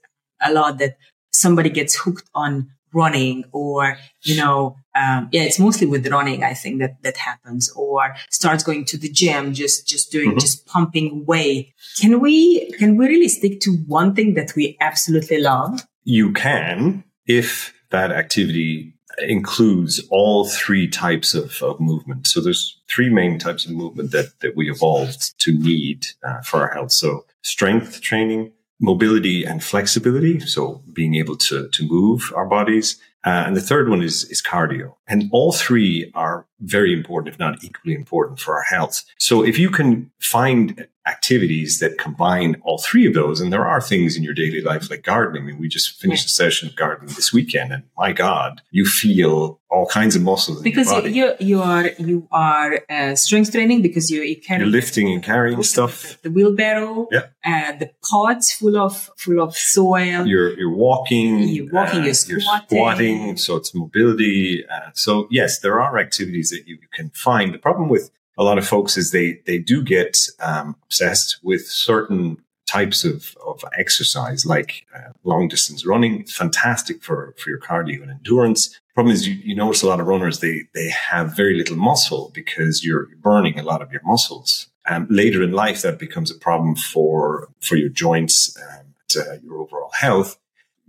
a 0.40 0.52
lot 0.52 0.78
that 0.78 0.96
somebody 1.32 1.70
gets 1.70 1.94
hooked 1.96 2.28
on 2.34 2.70
running 2.94 3.44
or 3.52 3.98
you 4.22 4.36
know 4.36 4.76
um, 4.94 5.28
yeah 5.32 5.42
it's 5.42 5.58
mostly 5.58 5.86
with 5.86 6.06
running 6.08 6.42
I 6.42 6.54
think 6.54 6.80
that 6.80 7.02
that 7.02 7.16
happens 7.18 7.70
or 7.76 8.14
starts 8.30 8.62
going 8.64 8.84
to 8.86 8.96
the 8.96 9.10
gym 9.10 9.52
just 9.52 9.86
just 9.86 10.10
doing 10.10 10.32
Mhm. 10.32 10.40
just 10.40 10.64
pumping 10.66 11.24
weight. 11.26 11.74
Can 12.00 12.20
we 12.20 12.70
can 12.78 12.96
we 12.96 13.06
really 13.06 13.28
stick 13.28 13.60
to 13.62 13.70
one 13.86 14.14
thing 14.14 14.34
that 14.34 14.54
we 14.56 14.76
absolutely 14.80 15.38
love? 15.40 15.86
you 16.04 16.32
can 16.32 17.02
if 17.26 17.74
that 17.90 18.12
activity 18.12 18.94
includes 19.18 20.00
all 20.10 20.46
three 20.46 20.86
types 20.88 21.34
of, 21.34 21.62
of 21.62 21.80
movement. 21.80 22.26
So 22.26 22.40
there's 22.40 22.80
three 22.88 23.08
main 23.10 23.38
types 23.38 23.64
of 23.64 23.72
movement 23.72 24.12
that, 24.12 24.26
that 24.40 24.54
we 24.56 24.70
evolved 24.70 25.38
to 25.40 25.52
need 25.52 26.06
uh, 26.22 26.40
for 26.42 26.60
our 26.62 26.72
health. 26.74 26.92
So 26.92 27.24
strength 27.42 28.00
training, 28.02 28.52
mobility 28.80 29.44
and 29.44 29.62
flexibility. 29.62 30.40
So 30.40 30.82
being 30.92 31.14
able 31.14 31.36
to, 31.36 31.68
to 31.68 31.88
move 31.88 32.32
our 32.34 32.46
bodies. 32.46 33.00
Uh, 33.24 33.44
and 33.46 33.56
the 33.56 33.60
third 33.60 33.88
one 33.88 34.02
is, 34.02 34.24
is 34.30 34.42
cardio. 34.42 34.94
And 35.08 35.28
all 35.32 35.52
three 35.52 36.10
are 36.14 36.46
very 36.60 36.92
important, 36.92 37.32
if 37.34 37.38
not 37.38 37.62
equally 37.62 37.94
important 37.94 38.40
for 38.40 38.54
our 38.56 38.62
health. 38.62 39.04
So 39.18 39.44
if 39.44 39.58
you 39.58 39.70
can 39.70 40.10
find 40.20 40.86
activities 41.06 41.78
that 41.78 41.98
combine 41.98 42.56
all 42.64 42.78
three 42.78 43.06
of 43.06 43.14
those, 43.14 43.40
and 43.40 43.52
there 43.52 43.64
are 43.66 43.80
things 43.80 44.16
in 44.16 44.22
your 44.24 44.34
daily 44.34 44.60
life 44.60 44.90
like 44.90 45.04
gardening. 45.04 45.42
I 45.42 45.46
mean, 45.46 45.58
we 45.58 45.68
just 45.68 46.00
finished 46.00 46.26
a 46.26 46.28
session 46.28 46.68
of 46.68 46.74
gardening 46.74 47.14
this 47.14 47.32
weekend 47.32 47.72
and 47.72 47.84
my 47.96 48.12
God, 48.12 48.60
you 48.72 48.84
feel 48.84 49.60
all 49.70 49.86
kinds 49.86 50.16
of 50.16 50.22
muscles 50.22 50.58
in 50.58 50.64
Because 50.64 50.90
your 50.90 51.02
body. 51.02 51.12
you 51.12 51.34
you 51.40 51.62
are 51.62 51.90
you 51.98 52.26
are 52.32 52.80
uh, 52.90 53.14
strength 53.14 53.52
training 53.52 53.82
because 53.82 54.10
you 54.10 54.22
you 54.22 54.40
carry 54.40 54.62
You're 54.62 54.68
lifting 54.80 55.12
and 55.12 55.22
carrying 55.22 55.62
stuff. 55.62 56.18
the 56.22 56.30
wheelbarrow, 56.30 57.06
Yeah. 57.12 57.26
uh, 57.44 57.72
the 57.78 57.90
pots 58.10 58.52
full 58.54 58.76
of 58.76 59.10
full 59.16 59.40
of 59.40 59.56
soil. 59.56 60.26
You're 60.26 60.58
you're 60.58 60.74
walking. 60.74 61.38
You're 61.48 61.70
walking, 61.72 62.04
you're 62.04 62.14
squatting. 62.14 62.66
squatting, 62.78 63.36
so 63.36 63.54
it's 63.56 63.72
mobility. 63.74 64.66
Uh, 64.66 64.90
so 64.94 65.28
yes, 65.30 65.60
there 65.60 65.80
are 65.80 65.98
activities 65.98 66.45
that 66.50 66.66
you 66.66 66.78
can 66.92 67.10
find. 67.10 67.52
The 67.52 67.58
problem 67.58 67.88
with 67.88 68.10
a 68.38 68.44
lot 68.44 68.58
of 68.58 68.66
folks 68.66 68.96
is 68.96 69.10
they 69.10 69.40
they 69.46 69.58
do 69.58 69.82
get 69.82 70.18
um, 70.40 70.76
obsessed 70.84 71.38
with 71.42 71.66
certain 71.66 72.38
types 72.66 73.04
of, 73.04 73.36
of 73.46 73.64
exercise, 73.78 74.44
like 74.44 74.86
uh, 74.94 75.12
long 75.24 75.48
distance 75.48 75.86
running. 75.86 76.24
Fantastic 76.26 77.02
for 77.02 77.34
for 77.38 77.50
your 77.50 77.60
cardio 77.60 78.02
and 78.02 78.10
endurance. 78.10 78.78
Problem 78.94 79.14
is, 79.14 79.28
you, 79.28 79.34
you 79.34 79.54
notice 79.54 79.82
a 79.82 79.86
lot 79.86 80.00
of 80.00 80.06
runners 80.06 80.40
they 80.40 80.62
they 80.74 80.88
have 80.88 81.36
very 81.36 81.56
little 81.56 81.76
muscle 81.76 82.30
because 82.34 82.84
you're 82.84 83.08
burning 83.16 83.58
a 83.58 83.62
lot 83.62 83.82
of 83.82 83.92
your 83.92 84.02
muscles. 84.04 84.68
Um, 84.88 85.06
later 85.10 85.42
in 85.42 85.50
life, 85.50 85.82
that 85.82 85.98
becomes 85.98 86.30
a 86.30 86.38
problem 86.38 86.76
for 86.76 87.48
for 87.60 87.76
your 87.76 87.90
joints 87.90 88.56
and 88.56 89.22
uh, 89.22 89.36
your 89.42 89.58
overall 89.58 89.90
health 89.92 90.38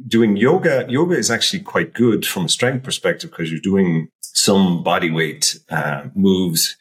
doing 0.05 0.37
yoga, 0.37 0.85
yoga 0.87 1.15
is 1.15 1.31
actually 1.31 1.61
quite 1.61 1.93
good 1.93 2.25
from 2.25 2.45
a 2.45 2.49
strength 2.49 2.83
perspective 2.83 3.31
because 3.31 3.51
you're 3.51 3.59
doing 3.59 4.09
some 4.33 4.83
body 4.83 5.09
weight 5.11 5.59
uh, 5.69 6.05
moves, 6.15 6.77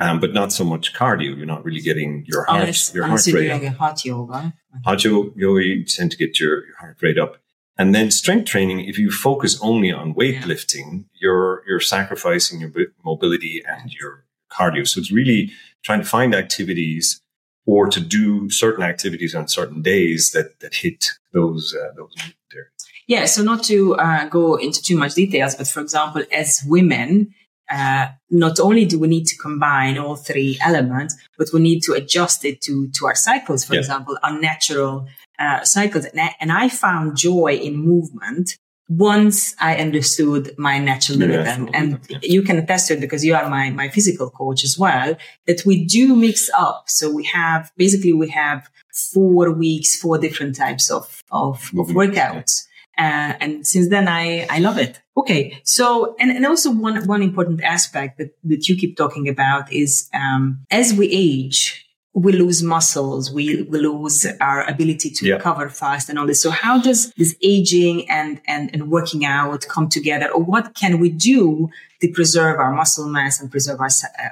um, 0.00 0.20
but 0.20 0.32
not 0.32 0.52
so 0.52 0.64
much 0.64 0.94
cardio. 0.94 1.36
You're 1.36 1.46
not 1.46 1.64
really 1.64 1.80
getting 1.80 2.24
your 2.26 2.44
heart, 2.44 2.60
unless, 2.60 2.94
your 2.94 3.06
heart 3.06 3.26
rate 3.26 3.50
up. 3.50 3.62
a 3.62 3.70
hot 3.70 4.04
yoga. 4.04 4.54
Hot 4.84 5.04
yoga, 5.04 5.64
you 5.64 5.84
tend 5.84 6.10
to 6.12 6.16
get 6.16 6.38
your, 6.38 6.66
your 6.66 6.76
heart 6.76 6.98
rate 7.00 7.18
up. 7.18 7.38
And 7.78 7.94
then 7.94 8.10
strength 8.10 8.46
training, 8.46 8.80
if 8.80 8.98
you 8.98 9.10
focus 9.10 9.58
only 9.62 9.92
on 9.92 10.12
weightlifting, 10.14 11.04
you're 11.14 11.62
you're 11.66 11.78
sacrificing 11.78 12.60
your 12.60 12.72
mobility 13.04 13.62
and 13.66 13.92
your 13.92 14.24
cardio. 14.50 14.86
So 14.86 14.98
it's 14.98 15.12
really 15.12 15.52
trying 15.84 16.00
to 16.00 16.06
find 16.06 16.34
activities 16.34 17.20
or 17.66 17.86
to 17.86 18.00
do 18.00 18.50
certain 18.50 18.82
activities 18.82 19.34
on 19.34 19.46
certain 19.46 19.80
days 19.80 20.32
that 20.32 20.58
that 20.58 20.74
hit 20.74 21.12
those 21.32 21.72
uh, 21.72 21.92
those 21.96 22.14
areas. 22.52 22.77
Yeah, 23.08 23.24
so 23.24 23.42
not 23.42 23.64
to 23.64 23.94
uh, 23.96 24.28
go 24.28 24.56
into 24.56 24.82
too 24.82 24.96
much 24.96 25.14
details, 25.14 25.54
but 25.54 25.66
for 25.66 25.80
example, 25.80 26.22
as 26.30 26.62
women, 26.66 27.34
uh, 27.70 28.08
not 28.30 28.60
only 28.60 28.84
do 28.84 28.98
we 28.98 29.08
need 29.08 29.26
to 29.26 29.36
combine 29.36 29.96
all 29.96 30.14
three 30.14 30.58
elements, 30.62 31.16
but 31.38 31.48
we 31.52 31.60
need 31.60 31.80
to 31.80 31.94
adjust 31.94 32.44
it 32.44 32.60
to, 32.62 32.88
to 32.98 33.06
our 33.06 33.14
cycles, 33.14 33.64
for 33.64 33.74
yeah. 33.74 33.80
example, 33.80 34.18
our 34.22 34.38
natural 34.38 35.06
uh, 35.38 35.64
cycles. 35.64 36.04
And 36.04 36.20
I, 36.20 36.34
and 36.38 36.52
I, 36.52 36.68
found 36.68 37.16
joy 37.16 37.54
in 37.54 37.76
movement 37.76 38.58
once 38.90 39.54
I 39.58 39.76
understood 39.76 40.54
my 40.58 40.78
natural 40.78 41.18
rhythm. 41.18 41.70
and 41.72 42.00
yeah. 42.10 42.18
you 42.22 42.42
can 42.42 42.58
attest 42.58 42.88
to 42.88 42.94
it 42.94 43.00
because 43.00 43.24
you 43.24 43.34
are 43.34 43.48
my, 43.48 43.70
my 43.70 43.88
physical 43.88 44.28
coach 44.28 44.64
as 44.64 44.78
well, 44.78 45.16
that 45.46 45.64
we 45.64 45.86
do 45.86 46.14
mix 46.14 46.50
up. 46.58 46.84
So 46.88 47.10
we 47.10 47.24
have, 47.24 47.72
basically 47.78 48.12
we 48.12 48.28
have 48.30 48.68
four 49.12 49.50
weeks, 49.52 49.96
four 49.96 50.18
different 50.18 50.56
types 50.56 50.90
of, 50.90 51.22
of, 51.30 51.70
of 51.78 51.88
workouts. 51.88 52.64
Uh, 52.98 53.34
and 53.40 53.66
since 53.66 53.88
then, 53.88 54.08
I, 54.08 54.46
I 54.50 54.58
love 54.58 54.76
it. 54.76 55.00
Okay. 55.16 55.60
So, 55.62 56.16
and, 56.18 56.30
and 56.32 56.44
also 56.44 56.72
one, 56.72 57.06
one 57.06 57.22
important 57.22 57.62
aspect 57.62 58.18
that, 58.18 58.36
that 58.44 58.68
you 58.68 58.76
keep 58.76 58.96
talking 58.96 59.28
about 59.28 59.72
is, 59.72 60.10
um, 60.12 60.66
as 60.70 60.92
we 60.92 61.08
age, 61.10 61.86
we 62.14 62.32
lose 62.32 62.62
muscles, 62.62 63.30
we, 63.30 63.62
we 63.62 63.78
lose 63.78 64.26
our 64.40 64.68
ability 64.68 65.10
to 65.10 65.26
yeah. 65.26 65.34
recover 65.34 65.68
fast 65.68 66.08
and 66.08 66.18
all 66.18 66.26
this. 66.26 66.42
So 66.42 66.50
how 66.50 66.80
does 66.80 67.12
this 67.12 67.36
aging 67.42 68.10
and, 68.10 68.40
and, 68.48 68.70
and 68.72 68.90
working 68.90 69.24
out 69.24 69.66
come 69.68 69.88
together? 69.88 70.28
Or 70.28 70.42
what 70.42 70.74
can 70.74 70.98
we 70.98 71.10
do 71.10 71.70
to 72.00 72.08
preserve 72.12 72.58
our 72.58 72.72
muscle 72.72 73.08
mass 73.08 73.40
and 73.40 73.50
preserve 73.50 73.80
our, 73.80 73.88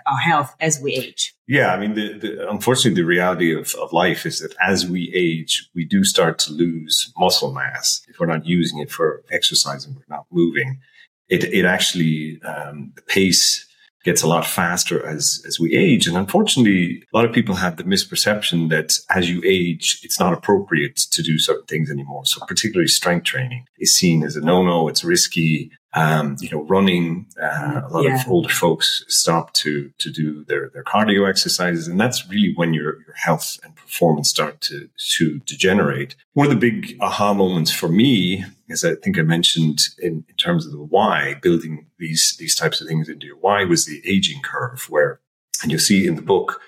our 0.06 0.18
health 0.18 0.54
as 0.60 0.80
we 0.80 0.94
age? 0.94 1.34
Yeah. 1.46 1.72
I 1.72 1.78
mean, 1.78 1.94
the, 1.94 2.18
the, 2.18 2.50
unfortunately, 2.50 3.00
the 3.00 3.06
reality 3.06 3.54
of, 3.54 3.74
of 3.74 3.92
life 3.92 4.26
is 4.26 4.40
that 4.40 4.54
as 4.62 4.86
we 4.86 5.12
age, 5.14 5.68
we 5.74 5.84
do 5.84 6.04
start 6.04 6.38
to 6.40 6.52
lose 6.52 7.12
muscle 7.18 7.52
mass. 7.52 8.02
If 8.08 8.20
we're 8.20 8.26
not 8.26 8.46
using 8.46 8.78
it 8.78 8.90
for 8.90 9.24
exercise 9.30 9.84
and 9.84 9.96
we're 9.96 10.02
not 10.08 10.26
moving, 10.30 10.80
it, 11.28 11.44
it 11.44 11.64
actually, 11.64 12.40
um, 12.42 12.92
the 12.94 13.02
pace 13.02 13.66
gets 14.06 14.22
a 14.22 14.28
lot 14.28 14.46
faster 14.46 15.04
as, 15.04 15.42
as 15.46 15.58
we 15.58 15.76
age. 15.76 16.06
And 16.06 16.16
unfortunately, 16.16 17.02
a 17.12 17.16
lot 17.16 17.26
of 17.26 17.32
people 17.32 17.56
have 17.56 17.76
the 17.76 17.82
misperception 17.82 18.70
that 18.70 18.98
as 19.10 19.28
you 19.28 19.42
age, 19.44 20.00
it's 20.04 20.20
not 20.20 20.32
appropriate 20.32 20.96
to 21.10 21.22
do 21.22 21.38
certain 21.38 21.66
things 21.66 21.90
anymore. 21.90 22.24
So 22.24 22.46
particularly 22.46 22.86
strength 22.86 23.24
training 23.24 23.66
is 23.78 23.92
seen 23.92 24.22
as 24.22 24.36
a 24.36 24.40
no-no. 24.40 24.86
It's 24.88 25.02
risky 25.02 25.72
um, 25.96 26.36
you 26.40 26.50
know, 26.50 26.62
running, 26.64 27.26
uh, 27.42 27.80
a 27.84 27.88
lot 27.90 28.04
yeah. 28.04 28.20
of 28.20 28.28
older 28.28 28.50
folks 28.50 29.02
stop 29.08 29.54
to, 29.54 29.90
to 29.98 30.10
do 30.10 30.44
their, 30.44 30.70
their 30.74 30.84
cardio 30.84 31.26
exercises. 31.28 31.88
And 31.88 31.98
that's 31.98 32.28
really 32.28 32.52
when 32.54 32.74
your, 32.74 33.00
your 33.06 33.14
health 33.14 33.58
and 33.64 33.74
performance 33.74 34.28
start 34.28 34.60
to, 34.62 34.90
to 35.16 35.38
degenerate. 35.46 36.14
One 36.34 36.46
of 36.46 36.52
the 36.52 36.70
big 36.70 36.98
aha 37.00 37.32
moments 37.32 37.72
for 37.72 37.88
me, 37.88 38.44
as 38.70 38.84
I 38.84 38.94
think 38.96 39.18
I 39.18 39.22
mentioned 39.22 39.80
in, 39.98 40.24
in 40.28 40.34
terms 40.36 40.66
of 40.66 40.72
the 40.72 40.78
why, 40.78 41.34
building 41.42 41.86
these, 41.98 42.36
these 42.38 42.54
types 42.54 42.80
of 42.80 42.88
things 42.88 43.08
into 43.08 43.26
your 43.26 43.36
why 43.36 43.64
was 43.64 43.84
the 43.84 44.02
aging 44.04 44.42
curve 44.42 44.86
where, 44.88 45.20
and 45.62 45.70
you'll 45.70 45.80
see 45.80 46.06
in 46.06 46.16
the 46.16 46.22
book 46.22 46.60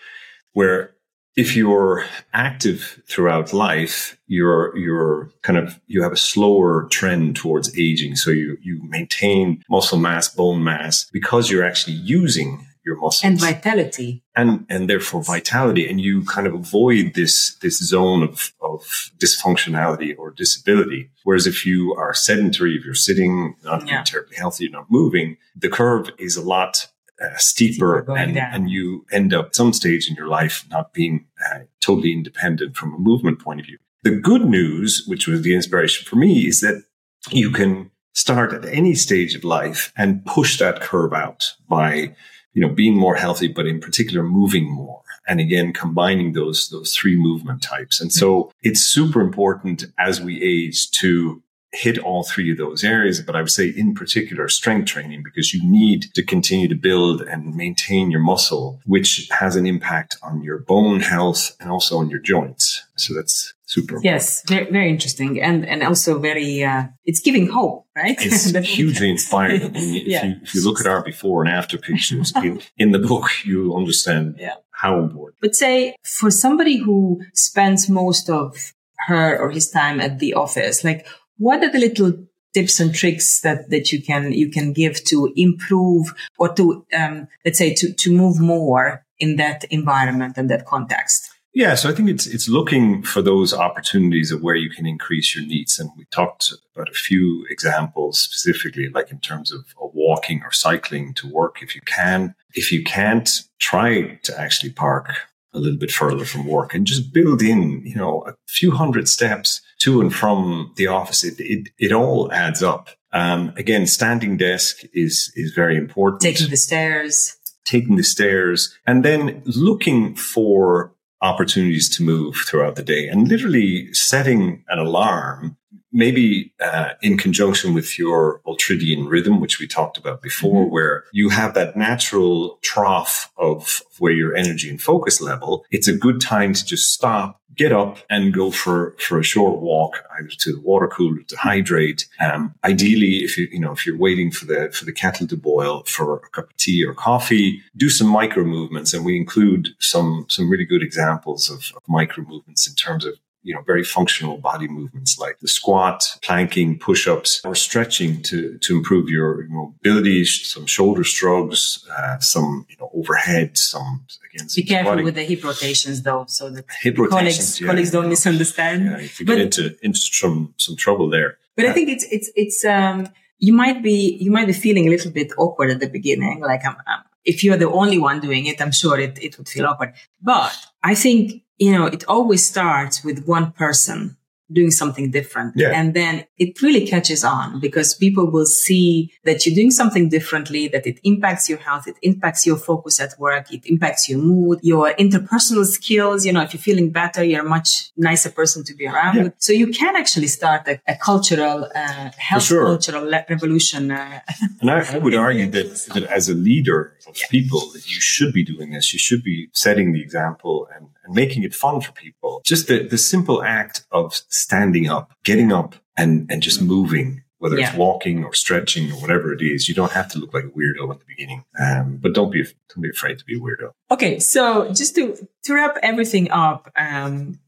where 0.52 0.94
if 1.36 1.54
you're 1.54 2.04
active 2.32 3.00
throughout 3.08 3.52
life, 3.52 4.18
you're, 4.26 4.76
you're 4.76 5.30
kind 5.42 5.58
of, 5.58 5.78
you 5.86 6.02
have 6.02 6.12
a 6.12 6.16
slower 6.16 6.88
trend 6.90 7.36
towards 7.36 7.78
aging. 7.78 8.16
So 8.16 8.32
you, 8.32 8.58
you 8.60 8.80
maintain 8.88 9.62
muscle 9.70 9.98
mass, 9.98 10.28
bone 10.28 10.64
mass 10.64 11.08
because 11.12 11.50
you're 11.50 11.64
actually 11.64 11.94
using 11.94 12.66
your 12.88 12.96
muscles 12.96 13.24
and 13.24 13.38
vitality 13.38 14.24
and, 14.34 14.64
and 14.68 14.88
therefore 14.88 15.22
vitality. 15.22 15.88
And 15.88 16.00
you 16.00 16.24
kind 16.24 16.46
of 16.46 16.54
avoid 16.54 17.12
this, 17.14 17.56
this 17.62 17.78
zone 17.78 18.22
of, 18.22 18.52
of 18.60 18.80
dysfunctionality 19.22 20.16
or 20.18 20.30
disability. 20.30 21.10
Whereas 21.24 21.46
if 21.46 21.66
you 21.66 21.94
are 21.94 22.14
sedentary, 22.14 22.76
if 22.76 22.84
you're 22.84 22.94
sitting, 22.94 23.54
not 23.62 23.86
yeah. 23.86 24.02
terribly 24.04 24.36
healthy, 24.36 24.64
you're 24.64 24.72
not 24.72 24.90
moving, 24.90 25.36
the 25.54 25.68
curve 25.68 26.10
is 26.18 26.36
a 26.36 26.42
lot 26.42 26.88
uh, 27.22 27.36
steeper, 27.36 27.98
and, 28.16 28.38
and 28.38 28.70
you 28.70 29.04
end 29.10 29.34
up 29.34 29.54
some 29.54 29.72
stage 29.72 30.08
in 30.08 30.14
your 30.14 30.28
life 30.28 30.64
not 30.70 30.92
being 30.92 31.26
uh, 31.50 31.60
totally 31.80 32.12
independent 32.12 32.76
from 32.76 32.94
a 32.94 32.98
movement 32.98 33.40
point 33.40 33.60
of 33.60 33.66
view. 33.66 33.78
The 34.04 34.16
good 34.30 34.44
news, 34.44 35.04
which 35.06 35.26
was 35.26 35.42
the 35.42 35.54
inspiration 35.54 36.06
for 36.06 36.14
me, 36.14 36.46
is 36.46 36.60
that 36.60 36.84
you 37.30 37.50
can 37.50 37.90
start 38.14 38.52
at 38.52 38.64
any 38.66 38.94
stage 38.94 39.34
of 39.34 39.44
life 39.44 39.92
and 39.96 40.24
push 40.26 40.58
that 40.58 40.80
curve 40.80 41.12
out 41.12 41.54
by, 41.68 42.14
you 42.52 42.62
know, 42.62 42.68
being 42.72 42.96
more 42.96 43.14
healthy, 43.14 43.48
but 43.48 43.66
in 43.66 43.80
particular 43.80 44.22
moving 44.22 44.70
more. 44.70 45.02
And 45.26 45.40
again, 45.40 45.72
combining 45.72 46.32
those, 46.32 46.70
those 46.70 46.94
three 46.94 47.16
movement 47.16 47.62
types. 47.62 48.00
And 48.00 48.12
so 48.12 48.50
it's 48.62 48.80
super 48.80 49.20
important 49.20 49.84
as 49.98 50.20
we 50.20 50.42
age 50.42 50.90
to 50.92 51.42
hit 51.72 51.98
all 51.98 52.24
three 52.24 52.50
of 52.50 52.56
those 52.56 52.82
areas, 52.82 53.20
but 53.20 53.36
I 53.36 53.40
would 53.40 53.50
say 53.50 53.68
in 53.68 53.94
particular 53.94 54.48
strength 54.48 54.86
training 54.86 55.22
because 55.22 55.52
you 55.52 55.60
need 55.62 56.06
to 56.14 56.22
continue 56.22 56.66
to 56.68 56.74
build 56.74 57.20
and 57.20 57.54
maintain 57.54 58.10
your 58.10 58.20
muscle, 58.20 58.80
which 58.86 59.28
has 59.30 59.54
an 59.54 59.66
impact 59.66 60.16
on 60.22 60.42
your 60.42 60.58
bone 60.58 61.00
health 61.00 61.54
and 61.60 61.70
also 61.70 61.98
on 61.98 62.08
your 62.08 62.20
joints. 62.20 62.86
So 62.96 63.12
that's 63.14 63.52
super. 63.68 64.00
Yes, 64.02 64.42
very, 64.48 64.70
very 64.70 64.90
interesting, 64.90 65.40
and 65.40 65.64
and 65.64 65.82
also 65.82 66.18
very. 66.18 66.64
Uh, 66.64 66.84
it's 67.04 67.20
giving 67.20 67.46
hope, 67.46 67.86
right? 67.94 68.16
It's 68.20 68.50
hugely 68.76 69.10
inspiring. 69.10 69.62
I 69.62 69.68
mean, 69.68 69.94
if, 69.96 70.06
yeah. 70.06 70.26
you, 70.26 70.34
if 70.42 70.54
you 70.54 70.64
look 70.64 70.80
at 70.80 70.86
our 70.86 71.04
before 71.04 71.44
and 71.44 71.52
after 71.52 71.78
pictures 71.78 72.32
in, 72.36 72.60
in 72.76 72.92
the 72.92 72.98
book, 72.98 73.28
you 73.44 73.76
understand 73.76 74.36
yeah. 74.38 74.54
how 74.70 74.98
important. 74.98 75.36
But 75.40 75.54
say 75.54 75.94
for 76.02 76.30
somebody 76.30 76.78
who 76.78 77.22
spends 77.34 77.88
most 77.88 78.28
of 78.28 78.72
her 79.06 79.38
or 79.38 79.50
his 79.50 79.70
time 79.70 80.00
at 80.00 80.18
the 80.18 80.34
office, 80.34 80.82
like 80.82 81.06
what 81.36 81.62
are 81.62 81.70
the 81.70 81.78
little 81.78 82.12
tips 82.54 82.80
and 82.80 82.94
tricks 82.94 83.40
that, 83.42 83.70
that 83.70 83.92
you 83.92 84.02
can, 84.02 84.32
you 84.32 84.50
can 84.50 84.72
give 84.72 85.04
to 85.04 85.32
improve 85.36 86.14
or 86.38 86.52
to, 86.54 86.84
um, 86.96 87.28
let's 87.44 87.58
say 87.58 87.74
to, 87.74 87.92
to 87.92 88.14
move 88.14 88.40
more 88.40 89.04
in 89.18 89.36
that 89.36 89.64
environment 89.64 90.36
and 90.36 90.50
that 90.50 90.66
context? 90.66 91.30
Yeah, 91.54 91.74
so 91.74 91.88
I 91.88 91.92
think 91.92 92.08
it's 92.10 92.26
it's 92.26 92.48
looking 92.48 93.02
for 93.02 93.22
those 93.22 93.54
opportunities 93.54 94.30
of 94.30 94.42
where 94.42 94.54
you 94.54 94.70
can 94.70 94.86
increase 94.86 95.34
your 95.34 95.44
needs, 95.44 95.78
and 95.78 95.90
we 95.96 96.04
talked 96.10 96.52
about 96.74 96.88
a 96.88 96.94
few 96.94 97.46
examples 97.50 98.18
specifically, 98.18 98.88
like 98.90 99.10
in 99.10 99.18
terms 99.18 99.50
of 99.50 99.64
walking 99.78 100.42
or 100.44 100.52
cycling 100.52 101.14
to 101.14 101.26
work 101.26 101.62
if 101.62 101.74
you 101.74 101.80
can. 101.82 102.34
If 102.54 102.70
you 102.70 102.84
can't, 102.84 103.28
try 103.58 104.18
to 104.22 104.40
actually 104.40 104.72
park 104.72 105.14
a 105.54 105.58
little 105.58 105.78
bit 105.78 105.90
further 105.90 106.24
from 106.24 106.46
work 106.46 106.74
and 106.74 106.86
just 106.86 107.12
build 107.12 107.42
in, 107.42 107.82
you 107.84 107.96
know, 107.96 108.22
a 108.26 108.34
few 108.46 108.70
hundred 108.70 109.08
steps 109.08 109.60
to 109.80 110.00
and 110.00 110.14
from 110.14 110.72
the 110.76 110.86
office. 110.86 111.24
It, 111.24 111.34
it, 111.38 111.68
it 111.78 111.92
all 111.92 112.30
adds 112.32 112.62
up. 112.62 112.90
Um, 113.12 113.52
again, 113.56 113.86
standing 113.86 114.36
desk 114.36 114.82
is, 114.92 115.32
is 115.34 115.52
very 115.54 115.76
important. 115.76 116.22
Taking 116.22 116.50
the 116.50 116.56
stairs. 116.56 117.36
Taking 117.64 117.96
the 117.96 118.02
stairs 118.02 118.76
and 118.86 119.04
then 119.04 119.42
looking 119.44 120.14
for 120.14 120.94
opportunities 121.20 121.88
to 121.96 122.02
move 122.02 122.36
throughout 122.46 122.76
the 122.76 122.82
day. 122.82 123.08
And 123.08 123.28
literally 123.28 123.92
setting 123.92 124.64
an 124.68 124.78
alarm 124.78 125.57
maybe 125.92 126.52
uh, 126.60 126.90
in 127.02 127.16
conjunction 127.16 127.74
with 127.74 127.98
your 127.98 128.40
ultradian 128.46 129.08
rhythm, 129.08 129.40
which 129.40 129.58
we 129.58 129.66
talked 129.66 129.96
about 129.96 130.22
before, 130.22 130.64
mm-hmm. 130.64 130.72
where 130.72 131.04
you 131.12 131.28
have 131.28 131.54
that 131.54 131.76
natural 131.76 132.58
trough 132.62 133.32
of 133.36 133.82
where 133.98 134.12
your 134.12 134.34
energy 134.34 134.68
and 134.68 134.82
focus 134.82 135.20
level, 135.20 135.64
it's 135.70 135.88
a 135.88 135.96
good 135.96 136.20
time 136.20 136.52
to 136.52 136.64
just 136.64 136.92
stop, 136.92 137.40
get 137.56 137.72
up 137.72 137.98
and 138.08 138.32
go 138.32 138.50
for, 138.50 138.94
for 138.98 139.18
a 139.18 139.24
short 139.24 139.60
walk, 139.60 140.04
either 140.18 140.28
to 140.28 140.52
the 140.52 140.60
water 140.60 140.86
cooler 140.86 141.22
to 141.22 141.36
hydrate. 141.36 142.06
Um, 142.20 142.54
ideally, 142.64 143.24
if 143.24 143.36
you, 143.36 143.48
you 143.50 143.58
know, 143.58 143.72
if 143.72 143.84
you're 143.84 143.98
waiting 143.98 144.30
for 144.30 144.46
the, 144.46 144.70
for 144.72 144.84
the 144.84 144.92
kettle 144.92 145.26
to 145.26 145.36
boil 145.36 145.82
for 145.84 146.18
a 146.18 146.28
cup 146.30 146.50
of 146.50 146.56
tea 146.56 146.84
or 146.84 146.94
coffee, 146.94 147.60
do 147.76 147.90
some 147.90 148.06
micro 148.06 148.44
movements. 148.44 148.94
And 148.94 149.04
we 149.04 149.16
include 149.16 149.70
some, 149.80 150.26
some 150.28 150.48
really 150.48 150.64
good 150.64 150.82
examples 150.82 151.50
of, 151.50 151.72
of 151.76 151.82
micro 151.88 152.24
movements 152.24 152.68
in 152.68 152.74
terms 152.74 153.04
of 153.04 153.14
you 153.48 153.54
know, 153.54 153.62
very 153.62 153.82
functional 153.82 154.36
body 154.36 154.68
movements 154.68 155.18
like 155.18 155.38
the 155.40 155.48
squat, 155.48 155.98
planking, 156.22 156.78
push-ups, 156.78 157.40
or 157.46 157.54
stretching 157.54 158.22
to, 158.28 158.58
to 158.58 158.76
improve 158.76 159.08
your 159.08 159.46
mobility, 159.48 160.24
some 160.26 160.66
shoulder 160.66 161.02
shrugs, 161.02 161.60
uh, 161.96 162.18
some, 162.18 162.66
you 162.68 162.76
know, 162.78 162.90
overhead, 162.94 163.56
some, 163.56 164.04
again, 164.26 164.48
some 164.50 164.62
Be 164.62 164.66
careful 164.68 164.90
squatting. 164.90 165.04
with 165.06 165.14
the 165.14 165.24
hip 165.24 165.42
rotations 165.42 166.02
though, 166.02 166.26
so 166.28 166.50
that 166.50 166.66
hip 166.82 166.96
colleagues, 166.96 167.58
yeah. 167.58 167.66
colleagues 167.68 167.90
don't 167.90 168.10
misunderstand. 168.10 168.84
Yeah, 168.84 168.98
if 168.98 169.18
you 169.18 169.24
but, 169.24 169.36
get 169.36 169.40
into, 169.46 169.76
into 169.82 169.98
some, 169.98 170.54
some 170.58 170.76
trouble 170.76 171.08
there. 171.08 171.38
But 171.56 171.64
uh, 171.64 171.70
I 171.70 171.72
think 171.72 171.88
it's, 171.88 172.06
it's, 172.10 172.30
it's, 172.36 172.64
um, 172.66 173.08
you 173.38 173.54
might 173.54 173.82
be, 173.82 174.18
you 174.20 174.30
might 174.30 174.46
be 174.46 174.52
feeling 174.52 174.88
a 174.88 174.90
little 174.90 175.10
bit 175.10 175.32
awkward 175.38 175.70
at 175.70 175.80
the 175.80 175.88
beginning. 175.88 176.40
Like 176.40 176.66
I'm, 176.66 176.76
I'm 176.86 177.04
if 177.24 177.44
you're 177.44 177.58
the 177.58 177.70
only 177.70 177.98
one 177.98 178.20
doing 178.20 178.46
it, 178.46 178.60
I'm 178.60 178.72
sure 178.72 178.98
it, 178.98 179.18
it 179.22 179.36
would 179.36 179.48
feel 179.48 179.66
awkward. 179.66 179.92
But 180.20 180.56
I 180.82 180.94
think 180.94 181.42
you 181.58 181.72
know, 181.72 181.86
it 181.86 182.04
always 182.08 182.46
starts 182.46 183.04
with 183.04 183.26
one 183.26 183.52
person 183.52 184.16
doing 184.50 184.70
something 184.70 185.10
different. 185.10 185.52
Yeah. 185.56 185.72
And 185.74 185.92
then 185.92 186.24
it 186.38 186.62
really 186.62 186.86
catches 186.86 187.22
on 187.22 187.60
because 187.60 187.94
people 187.94 188.30
will 188.30 188.46
see 188.46 189.12
that 189.24 189.44
you're 189.44 189.54
doing 189.54 189.70
something 189.70 190.08
differently, 190.08 190.68
that 190.68 190.86
it 190.86 190.98
impacts 191.04 191.50
your 191.50 191.58
health, 191.58 191.86
it 191.86 191.96
impacts 192.00 192.46
your 192.46 192.56
focus 192.56 192.98
at 192.98 193.12
work, 193.18 193.52
it 193.52 193.66
impacts 193.66 194.08
your 194.08 194.18
mood, 194.20 194.58
your 194.62 194.94
interpersonal 194.94 195.66
skills. 195.66 196.24
You 196.24 196.32
know, 196.32 196.40
if 196.40 196.54
you're 196.54 196.62
feeling 196.62 196.90
better, 196.90 197.22
you're 197.22 197.44
a 197.44 197.48
much 197.48 197.90
nicer 197.98 198.30
person 198.30 198.64
to 198.64 198.74
be 198.74 198.86
around 198.86 199.16
Yeah. 199.16 199.22
with. 199.24 199.34
So 199.36 199.52
you 199.52 199.66
can 199.66 199.94
actually 199.96 200.28
start 200.28 200.66
a, 200.66 200.80
a 200.88 200.96
cultural, 200.96 201.68
uh, 201.74 202.10
health 202.16 202.44
sure. 202.44 202.64
cultural 202.64 203.04
le- 203.04 203.26
revolution. 203.28 203.90
Uh, 203.90 204.20
And 204.62 204.70
I, 204.70 204.94
I 204.94 204.98
would 204.98 205.14
argue 205.14 205.50
that, 205.50 205.74
that 205.92 206.04
as 206.04 206.30
a 206.30 206.34
leader 206.34 206.94
of 207.06 207.14
people, 207.30 207.60
that 207.74 207.86
you 207.86 208.00
should 208.00 208.32
be 208.32 208.44
doing 208.44 208.70
this. 208.70 208.94
You 208.94 208.98
should 208.98 209.22
be 209.22 209.48
setting 209.52 209.92
the 209.92 210.00
example 210.00 210.68
and, 210.74 210.86
and 211.08 211.16
making 211.16 211.42
it 211.42 211.54
fun 211.54 211.80
for 211.80 211.92
people. 211.92 212.42
Just 212.44 212.68
the, 212.68 212.84
the 212.84 212.98
simple 212.98 213.42
act 213.42 213.86
of 213.90 214.14
standing 214.28 214.88
up, 214.88 215.12
getting 215.24 215.52
up 215.52 215.74
and, 215.96 216.30
and 216.30 216.42
just 216.42 216.62
moving, 216.62 217.22
whether 217.38 217.58
it's 217.58 217.74
walking 217.74 218.24
or 218.24 218.34
stretching 218.34 218.92
or 218.92 218.96
whatever 218.96 219.32
it 219.32 219.42
is. 219.42 219.68
You 219.68 219.74
don't 219.74 219.92
have 219.92 220.08
to 220.12 220.18
look 220.18 220.32
like 220.34 220.44
a 220.44 220.48
weirdo 220.48 220.92
at 220.92 221.00
the 221.00 221.06
beginning. 221.06 221.44
Um, 221.60 221.98
but 222.00 222.14
don't 222.14 222.30
be, 222.30 222.42
don't 222.42 222.82
be 222.82 222.90
afraid 222.90 223.18
to 223.18 223.24
be 223.24 223.36
a 223.36 223.40
weirdo. 223.40 223.72
Okay, 223.90 224.18
so 224.20 224.72
just 224.72 224.94
to 224.94 225.16
to 225.44 225.54
wrap 225.54 225.76
everything 225.82 226.30
up, 226.30 226.70
um, 226.76 227.40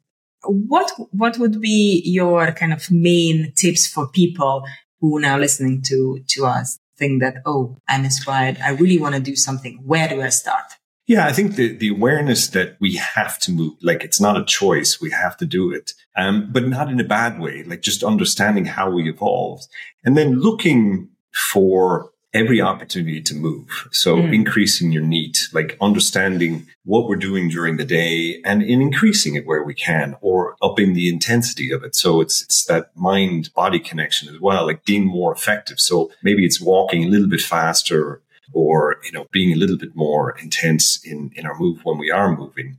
what 0.45 0.91
what 1.13 1.39
would 1.39 1.61
be 1.61 2.03
your 2.05 2.51
kind 2.53 2.73
of 2.73 2.91
main 2.91 3.53
tips 3.55 3.87
for 3.87 4.09
people 4.09 4.65
who 5.01 5.19
are 5.19 5.21
now 5.21 5.39
listening 5.39 5.83
to 5.83 6.21
to 6.29 6.47
us? 6.47 6.79
Think 6.97 7.23
that 7.23 7.37
oh, 7.47 7.79
I'm 7.89 8.05
inspired. 8.05 8.59
I 8.63 8.71
really 8.71 8.99
want 8.99 9.15
to 9.15 9.21
do 9.21 9.35
something. 9.35 9.81
Where 9.85 10.09
do 10.09 10.21
I 10.21 10.29
start? 10.29 10.65
Yeah, 11.11 11.27
I 11.27 11.33
think 11.33 11.57
the, 11.57 11.77
the 11.77 11.89
awareness 11.89 12.47
that 12.51 12.77
we 12.79 12.95
have 12.95 13.37
to 13.41 13.51
move, 13.51 13.75
like 13.83 14.05
it's 14.05 14.21
not 14.21 14.37
a 14.37 14.45
choice, 14.45 15.01
we 15.01 15.11
have 15.11 15.37
to 15.39 15.45
do 15.45 15.73
it, 15.73 15.93
um, 16.15 16.49
but 16.53 16.69
not 16.69 16.89
in 16.89 17.01
a 17.01 17.05
bad 17.19 17.41
way, 17.41 17.65
like 17.65 17.83
just 17.83 18.05
understanding 18.05 18.65
how 18.65 18.89
we 18.93 19.11
evolved 19.11 19.67
and 20.05 20.17
then 20.17 20.39
looking 20.39 21.09
for 21.33 22.13
every 22.33 22.61
opportunity 22.61 23.21
to 23.23 23.35
move. 23.35 23.89
So 23.91 24.19
Mm. 24.19 24.33
increasing 24.33 24.93
your 24.93 25.03
NEAT, 25.03 25.49
like 25.53 25.77
understanding 25.81 26.69
what 26.85 27.09
we're 27.09 27.27
doing 27.29 27.49
during 27.49 27.77
the 27.77 27.85
day 28.03 28.41
and 28.45 28.63
in 28.63 28.81
increasing 28.81 29.35
it 29.35 29.49
where 29.49 29.65
we 29.65 29.75
can 29.75 30.15
or 30.21 30.55
upping 30.63 30.95
the 30.95 31.09
intensity 31.09 31.73
of 31.73 31.83
it. 31.83 31.97
So 31.97 32.21
it's, 32.21 32.41
it's 32.43 32.65
that 32.67 32.93
mind 32.95 33.53
body 33.53 33.81
connection 33.81 34.29
as 34.33 34.39
well, 34.41 34.65
like 34.65 34.85
being 34.85 35.07
more 35.07 35.33
effective. 35.33 35.81
So 35.81 36.13
maybe 36.23 36.45
it's 36.47 36.61
walking 36.61 37.03
a 37.03 37.09
little 37.09 37.29
bit 37.29 37.41
faster 37.41 38.23
or, 38.53 38.97
you 39.05 39.13
know, 39.13 39.27
being 39.33 39.53
a 39.53 39.57
little 39.57 39.79
bit 39.79 39.95
more 39.95 40.37
intense 40.39 41.01
in, 41.05 41.31
in 41.35 41.47
our 41.47 41.59
move 41.59 41.81
when 41.85 41.99
we 41.99 42.11
are 42.11 42.37
moving. 42.37 42.79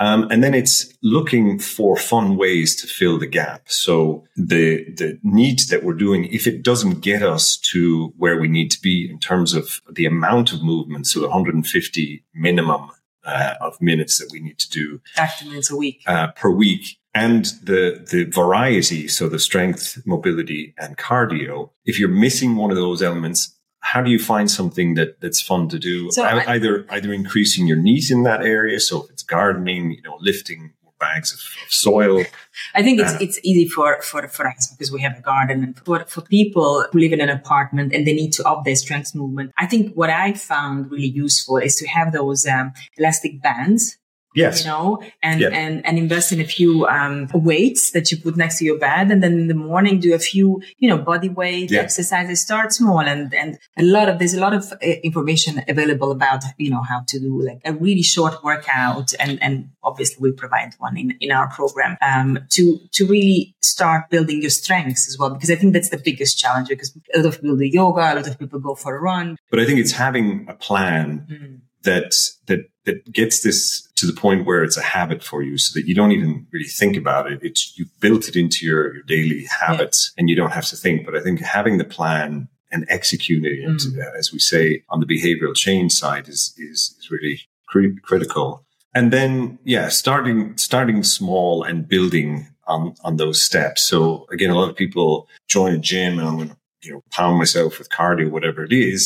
Um, 0.00 0.28
and 0.30 0.44
then 0.44 0.54
it's 0.54 0.92
looking 1.02 1.58
for 1.58 1.96
fun 1.96 2.36
ways 2.36 2.76
to 2.76 2.86
fill 2.86 3.18
the 3.18 3.26
gap. 3.26 3.62
So 3.66 4.24
the 4.36 4.84
the 4.94 5.18
NEAT 5.22 5.66
that 5.70 5.82
we're 5.82 5.94
doing, 5.94 6.26
if 6.26 6.46
it 6.46 6.62
doesn't 6.62 7.00
get 7.00 7.22
us 7.22 7.56
to 7.72 8.12
where 8.16 8.40
we 8.40 8.48
need 8.48 8.70
to 8.70 8.80
be 8.80 9.08
in 9.10 9.18
terms 9.18 9.54
of 9.54 9.80
the 9.90 10.06
amount 10.06 10.52
of 10.52 10.62
movement, 10.62 11.08
so 11.08 11.20
the 11.20 11.26
150 11.26 12.24
minimum 12.32 12.90
uh, 13.24 13.54
of 13.60 13.80
minutes 13.80 14.18
that 14.18 14.30
we 14.32 14.40
need 14.40 14.58
to 14.58 14.70
do 14.70 15.00
minutes 15.44 15.70
a 15.70 15.76
week. 15.76 16.02
uh, 16.06 16.28
per 16.28 16.50
week, 16.50 16.98
and 17.12 17.46
the 17.62 18.06
the 18.10 18.24
variety, 18.24 19.08
so 19.08 19.28
the 19.28 19.40
strength, 19.40 20.00
mobility, 20.06 20.74
and 20.78 20.96
cardio. 20.96 21.70
If 21.84 21.98
you're 21.98 22.08
missing 22.08 22.54
one 22.54 22.70
of 22.70 22.76
those 22.76 23.02
elements, 23.02 23.57
how 23.80 24.02
do 24.02 24.10
you 24.10 24.18
find 24.18 24.50
something 24.50 24.94
that 24.94 25.20
that's 25.20 25.40
fun 25.40 25.68
to 25.68 25.78
do? 25.78 26.10
So 26.10 26.22
I- 26.24 26.54
either 26.54 26.86
either 26.90 27.12
increasing 27.12 27.66
your 27.66 27.76
NEAT 27.78 28.10
in 28.10 28.22
that 28.24 28.42
area, 28.42 28.80
so 28.80 29.04
if 29.04 29.10
it's 29.10 29.22
gardening, 29.22 29.92
you 29.92 30.02
know, 30.02 30.16
lifting 30.20 30.72
bags 30.98 31.32
of, 31.32 31.38
of 31.64 31.72
soil. 31.72 32.24
I 32.74 32.82
think 32.82 33.00
it's 33.00 33.14
Uh, 33.14 33.18
it's 33.20 33.38
easy 33.42 33.68
for 33.68 34.02
for 34.02 34.26
for 34.28 34.48
us 34.48 34.68
because 34.72 34.90
we 34.92 35.00
have 35.02 35.16
a 35.16 35.22
garden, 35.22 35.62
and 35.64 35.78
for 35.84 36.04
for 36.06 36.22
people 36.22 36.84
who 36.90 36.98
live 36.98 37.12
in 37.12 37.20
an 37.20 37.28
apartment 37.28 37.92
and 37.94 38.06
they 38.06 38.12
need 38.14 38.32
to 38.32 38.44
up 38.48 38.64
their 38.64 38.76
strength 38.76 39.14
movement. 39.14 39.52
I 39.58 39.66
think 39.66 39.94
what 39.94 40.10
I 40.10 40.32
found 40.32 40.90
really 40.90 41.08
useful 41.26 41.58
is 41.58 41.76
to 41.76 41.86
have 41.88 42.12
those 42.12 42.46
um, 42.46 42.72
elastic 42.96 43.40
bands 43.42 43.96
Yes, 44.34 44.64
you 44.64 44.70
know, 44.70 45.02
and, 45.22 45.42
and, 45.42 45.84
and 45.86 45.98
invest 45.98 46.32
in 46.32 46.40
a 46.40 46.44
few, 46.44 46.86
um, 46.86 47.28
weights 47.32 47.90
that 47.92 48.10
you 48.10 48.18
put 48.18 48.36
next 48.36 48.58
to 48.58 48.64
your 48.64 48.78
bed. 48.78 49.10
And 49.10 49.22
then 49.22 49.32
in 49.32 49.48
the 49.48 49.54
morning, 49.54 50.00
do 50.00 50.14
a 50.14 50.18
few, 50.18 50.62
you 50.78 50.88
know, 50.88 50.98
body 50.98 51.28
weight 51.28 51.72
exercises, 51.72 52.40
start 52.42 52.72
small. 52.72 53.00
And, 53.00 53.32
and 53.34 53.58
a 53.76 53.82
lot 53.82 54.08
of, 54.08 54.18
there's 54.18 54.34
a 54.34 54.40
lot 54.40 54.54
of 54.54 54.72
uh, 54.72 54.76
information 55.02 55.64
available 55.66 56.12
about, 56.12 56.42
you 56.58 56.70
know, 56.70 56.82
how 56.82 57.00
to 57.08 57.18
do 57.18 57.42
like 57.42 57.60
a 57.64 57.72
really 57.72 58.02
short 58.02 58.44
workout. 58.44 59.12
And, 59.18 59.42
and 59.42 59.70
obviously 59.82 60.18
we 60.20 60.32
provide 60.32 60.74
one 60.78 60.96
in, 60.96 61.12
in 61.20 61.32
our 61.32 61.48
program, 61.48 61.96
um, 62.02 62.38
to, 62.50 62.78
to 62.92 63.06
really 63.06 63.56
start 63.62 64.10
building 64.10 64.42
your 64.42 64.50
strengths 64.50 65.08
as 65.08 65.18
well. 65.18 65.30
Because 65.30 65.50
I 65.50 65.56
think 65.56 65.72
that's 65.72 65.88
the 65.88 65.98
biggest 65.98 66.38
challenge 66.38 66.68
because 66.68 66.96
a 67.14 67.18
lot 67.18 67.26
of 67.26 67.40
people 67.40 67.56
do 67.56 67.64
yoga, 67.64 68.00
a 68.00 68.14
lot 68.14 68.28
of 68.28 68.38
people 68.38 68.60
go 68.60 68.74
for 68.74 68.94
a 68.94 69.00
run. 69.00 69.36
but 69.50 69.58
I 69.58 69.64
think 69.64 69.80
it's 69.80 69.92
having 69.92 70.46
a 70.48 70.54
plan 70.54 71.26
Mm. 71.28 71.60
that 71.84 72.14
that 72.46 72.60
that 72.84 73.12
gets 73.12 73.42
this 73.42 73.87
to 74.00 74.06
the 74.06 74.12
point 74.20 74.46
where 74.46 74.62
it's 74.64 74.76
a 74.76 74.82
habit 74.82 75.22
for 75.22 75.42
you 75.42 75.58
so 75.58 75.70
that 75.78 75.86
you 75.88 75.94
don't 75.94 76.12
even 76.12 76.46
really 76.52 76.68
think 76.80 76.96
about 76.96 77.30
it. 77.30 77.38
It's 77.42 77.76
you 77.78 77.86
built 78.00 78.28
it 78.28 78.36
into 78.36 78.64
your, 78.66 78.94
your 78.94 79.02
daily 79.04 79.46
habits 79.60 80.12
and 80.16 80.28
you 80.28 80.36
don't 80.36 80.52
have 80.58 80.66
to 80.66 80.76
think. 80.76 81.04
But 81.06 81.14
i 81.16 81.20
think 81.20 81.40
having 81.40 81.78
the 81.78 81.84
plan 81.96 82.48
and 82.72 82.84
executing 82.88 83.62
it 83.62 83.80
Mm. 83.80 83.98
uh, 83.98 84.18
as 84.18 84.32
we 84.32 84.38
say 84.52 84.82
on 84.90 85.00
the 85.00 85.06
behavioral 85.06 85.54
change 85.54 85.92
side 85.92 86.28
is 86.28 86.42
is, 86.58 86.94
is 86.98 87.10
really 87.10 87.40
cri- 87.70 87.98
critical. 88.08 88.64
And 88.94 89.12
then 89.12 89.58
yeah 89.64 89.88
starting 89.88 90.38
starting 90.68 91.02
small 91.02 91.62
and 91.68 91.88
building 91.94 92.30
on 92.66 92.94
on 93.06 93.16
those 93.16 93.38
steps. 93.48 93.80
So 93.90 94.26
again 94.34 94.50
a 94.50 94.58
lot 94.60 94.70
of 94.70 94.76
people 94.76 95.28
join 95.48 95.72
a 95.74 95.78
gym 95.90 96.18
and 96.18 96.26
i'm 96.28 96.36
going 96.36 96.50
to 96.50 96.56
you 96.84 96.92
know 96.92 97.02
pound 97.10 97.38
myself 97.38 97.78
with 97.78 97.88
cardio 97.98 98.30
whatever 98.30 98.60
it 98.68 98.72
is. 98.72 99.00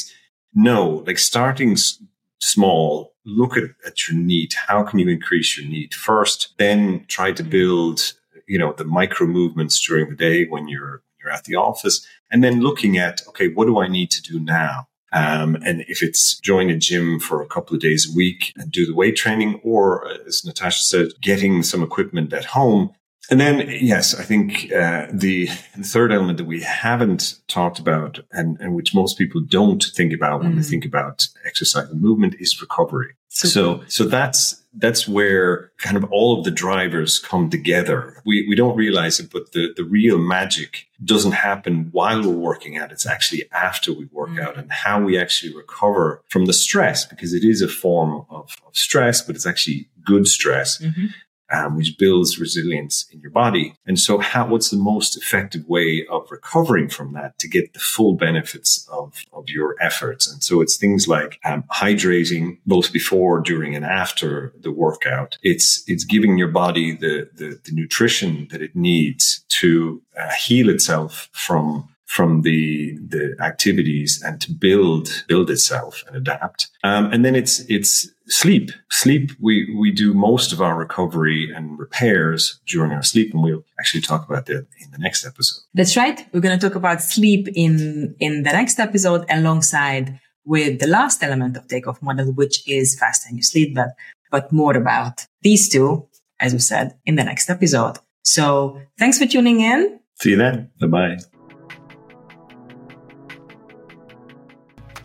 No 0.54 1.04
like 1.06 1.18
starting 1.18 1.72
s- 1.72 1.98
small, 2.40 3.11
look 3.24 3.56
at, 3.56 3.70
at 3.86 4.08
your 4.08 4.18
NEAT. 4.18 4.54
How 4.66 4.82
can 4.82 4.98
you 4.98 5.08
increase 5.08 5.56
your 5.56 5.68
NEAT 5.68 5.94
first? 5.94 6.54
Then 6.58 7.04
try 7.08 7.32
to 7.32 7.42
build, 7.42 8.14
you 8.46 8.58
know, 8.58 8.72
the 8.72 8.84
micro 8.84 9.26
movements 9.26 9.84
during 9.86 10.08
the 10.10 10.16
day 10.16 10.46
when 10.46 10.68
you're, 10.68 11.02
you're 11.22 11.32
at 11.32 11.44
the 11.44 11.56
office. 11.56 12.06
And 12.30 12.42
then 12.42 12.60
looking 12.60 12.98
at, 12.98 13.22
okay, 13.28 13.48
what 13.48 13.66
do 13.66 13.78
I 13.78 13.88
need 13.88 14.10
to 14.12 14.22
do 14.22 14.40
now? 14.40 14.88
Um, 15.12 15.56
and 15.64 15.84
if 15.88 16.02
it's 16.02 16.38
join 16.40 16.70
a 16.70 16.76
gym 16.76 17.20
for 17.20 17.42
a 17.42 17.46
couple 17.46 17.74
of 17.74 17.82
days 17.82 18.08
a 18.10 18.16
week 18.16 18.52
and 18.56 18.72
do 18.72 18.86
the 18.86 18.94
weight 18.94 19.14
training, 19.14 19.60
or 19.62 20.06
uh, 20.06 20.16
as 20.26 20.42
Natasa 20.42 20.80
said, 20.80 21.08
getting 21.20 21.62
some 21.62 21.82
equipment 21.82 22.32
at 22.32 22.46
home. 22.46 22.94
And 23.30 23.40
then, 23.40 23.68
yes, 23.80 24.14
I 24.18 24.24
think 24.24 24.72
uh, 24.72 25.06
the, 25.12 25.46
the 25.76 25.84
third 25.84 26.12
element 26.12 26.38
that 26.38 26.44
we 26.44 26.60
haven't 26.62 27.38
talked 27.46 27.78
about, 27.78 28.18
and, 28.32 28.58
and 28.60 28.74
which 28.74 28.94
most 28.94 29.16
people 29.16 29.40
don't 29.40 29.82
think 29.94 30.12
about 30.12 30.42
when 30.42 30.56
they 30.56 30.62
Mm. 30.62 30.68
think 30.70 30.84
about 30.84 31.28
exercise 31.46 31.88
and 31.88 32.00
movement, 32.00 32.34
is 32.40 32.60
recovery. 32.60 33.14
Super. 33.28 33.50
So, 33.50 33.84
so 33.88 34.04
that's 34.04 34.58
that's 34.74 35.06
where 35.06 35.70
kind 35.78 35.96
of 35.98 36.04
all 36.10 36.38
of 36.38 36.44
the 36.44 36.50
drivers 36.50 37.18
come 37.18 37.48
together. 37.50 38.20
We 38.26 38.46
we 38.48 38.54
don't 38.56 38.76
realize 38.76 39.20
it, 39.20 39.30
but 39.30 39.52
the 39.52 39.72
the 39.76 39.84
real 39.84 40.18
magic 40.18 40.86
doesn't 41.02 41.32
happen 41.32 41.88
while 41.92 42.22
we're 42.22 42.34
working 42.50 42.76
out. 42.76 42.90
It's 42.92 43.06
actually 43.06 43.44
after 43.52 43.92
we 43.92 44.06
work 44.12 44.30
Mm. 44.30 44.40
out 44.44 44.58
and 44.58 44.70
how 44.72 45.00
we 45.00 45.16
actually 45.18 45.54
recover 45.54 46.22
from 46.28 46.44
the 46.46 46.52
stress, 46.52 47.06
because 47.06 47.32
it 47.32 47.44
is 47.44 47.62
a 47.62 47.68
form 47.68 48.24
of, 48.28 48.56
of 48.66 48.76
stress, 48.76 49.22
but 49.22 49.36
it's 49.36 49.46
actually 49.46 49.88
good 50.04 50.26
stress 50.26 50.78
Mhm. 50.82 51.10
Um, 51.52 51.76
which 51.76 51.96
builds 51.98 52.38
resilience 52.38 53.06
in 53.12 53.20
your 53.20 53.30
body. 53.30 53.74
And 53.86 53.98
so, 53.98 54.18
how, 54.18 54.48
what's 54.48 54.70
the 54.70 54.76
most 54.76 55.16
effective 55.16 55.68
way 55.68 56.06
of 56.10 56.30
recovering 56.30 56.88
from 56.88 57.12
that 57.12 57.38
to 57.40 57.48
get 57.48 57.72
the 57.72 57.78
full 57.78 58.14
benefits 58.14 58.88
of, 58.90 59.22
of 59.32 59.48
your 59.48 59.76
efforts? 59.80 60.30
And 60.30 60.42
so, 60.42 60.60
it's 60.60 60.76
things 60.76 61.06
like 61.06 61.38
um, 61.44 61.64
hydrating 61.72 62.58
both 62.66 62.92
before, 62.92 63.40
during, 63.40 63.74
and 63.74 63.84
after 63.84 64.52
the 64.58 64.72
workout. 64.72 65.38
It's 65.42 65.84
it's 65.86 66.04
giving 66.04 66.38
your 66.38 66.48
body 66.48 66.96
the 66.96 67.28
the, 67.34 67.60
the 67.64 67.72
nutrition 67.72 68.48
that 68.50 68.62
it 68.62 68.74
needs 68.74 69.44
to 69.60 70.02
uh, 70.18 70.30
heal 70.30 70.68
itself 70.68 71.28
from 71.32 71.88
from 72.12 72.42
the 72.42 72.98
the 73.08 73.34
activities 73.40 74.22
and 74.22 74.38
to 74.38 74.52
build 74.52 75.24
build 75.28 75.48
itself 75.50 76.04
and 76.06 76.14
adapt. 76.14 76.68
Um, 76.84 77.10
and 77.10 77.24
then 77.24 77.34
it's 77.34 77.60
it's 77.70 78.06
sleep. 78.28 78.70
Sleep. 78.90 79.32
We 79.40 79.74
we 79.80 79.90
do 79.90 80.12
most 80.12 80.52
of 80.52 80.60
our 80.60 80.76
recovery 80.76 81.50
and 81.56 81.78
repairs 81.78 82.60
during 82.66 82.92
our 82.92 83.02
sleep, 83.02 83.32
and 83.32 83.42
we'll 83.42 83.64
actually 83.80 84.02
talk 84.02 84.28
about 84.28 84.44
that 84.46 84.66
in 84.82 84.90
the 84.92 84.98
next 84.98 85.24
episode. 85.24 85.62
That's 85.72 85.96
right. 85.96 86.18
We're 86.32 86.44
going 86.46 86.58
to 86.58 86.68
talk 86.68 86.76
about 86.76 87.02
sleep 87.02 87.48
in, 87.54 88.14
in 88.20 88.42
the 88.42 88.52
next 88.52 88.78
episode 88.78 89.24
alongside 89.30 90.20
with 90.44 90.80
the 90.80 90.88
last 90.88 91.22
element 91.22 91.56
of 91.56 91.66
takeoff 91.66 92.02
model, 92.02 92.26
which 92.32 92.68
is 92.68 92.98
fasten 92.98 93.36
your 93.36 93.42
sleep 93.42 93.74
belt, 93.74 93.92
but 94.30 94.52
more 94.52 94.76
about 94.76 95.26
these 95.40 95.66
two, 95.66 96.06
as 96.40 96.52
we 96.52 96.58
said, 96.58 96.94
in 97.06 97.14
the 97.14 97.24
next 97.24 97.48
episode. 97.48 97.96
So 98.22 98.80
thanks 98.98 99.16
for 99.18 99.26
tuning 99.26 99.60
in. 99.60 100.00
See 100.20 100.30
you 100.30 100.36
then. 100.36 100.70
Bye 100.78 100.86
bye. 100.88 101.31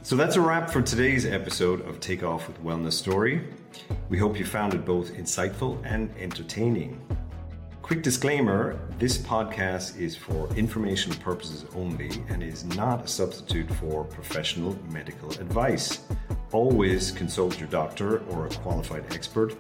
So 0.08 0.16
that's 0.16 0.38
a 0.38 0.42
wrap 0.42 0.70
for 0.70 0.82
today's 0.82 1.26
episode 1.26 1.86
of 1.86 2.00
Take 2.00 2.24
Off 2.24 2.48
with 2.48 2.64
Wellnesstory. 2.64 3.46
We 4.08 4.18
hope 4.18 4.40
you 4.40 4.46
found 4.46 4.74
it 4.74 4.86
both 4.86 5.12
insightful 5.12 5.82
and 5.84 6.10
entertaining. 6.18 7.02
Quick 7.82 8.04
disclaimer 8.04 8.80
this 9.00 9.18
podcast 9.18 10.00
is 10.00 10.16
for 10.16 10.48
information 10.56 11.12
purposes 11.16 11.66
only 11.76 12.24
and 12.30 12.42
is 12.42 12.64
not 12.64 13.04
a 13.04 13.08
substitute 13.10 13.70
for 13.70 14.06
professional 14.06 14.80
medical 14.94 15.30
advice. 15.42 16.00
Always 16.54 17.12
consult 17.12 17.60
your 17.60 17.68
doctor 17.68 18.20
or 18.30 18.48
a 18.48 18.50
qualified 18.50 19.14
expert 19.14 19.58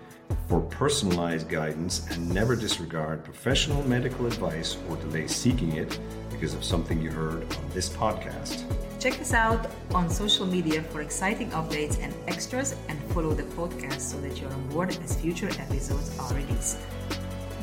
for 0.47 0.61
personalized 0.61 1.49
guidance 1.49 2.07
and 2.09 2.33
never 2.33 2.55
disregard 2.55 3.21
professional 3.25 3.83
medical 3.83 4.25
advice 4.25 4.77
or 4.89 4.95
delay 4.95 5.27
seeking 5.27 5.73
it 5.73 5.99
because 6.31 6.53
of 6.53 6.63
something 6.63 7.01
you 7.01 7.11
heard 7.11 7.43
on 7.53 7.69
this 7.73 7.89
podcast. 7.89 8.63
Check 8.99 9.21
us 9.21 9.33
out 9.33 9.69
on 9.93 10.09
social 10.09 10.47
media 10.47 10.81
for 10.81 11.01
exciting 11.01 11.51
updates 11.51 12.01
and 12.01 12.11
extras 12.27 12.75
and 12.87 12.99
follow 13.13 13.33
the 13.33 13.43
podcast 13.43 14.01
so 14.01 14.19
that 14.21 14.41
you're 14.41 14.51
on 14.51 14.67
board 14.69 14.97
as 15.03 15.15
future 15.15 15.49
episodes 15.59 16.17
are 16.17 16.33
released. 16.33 16.79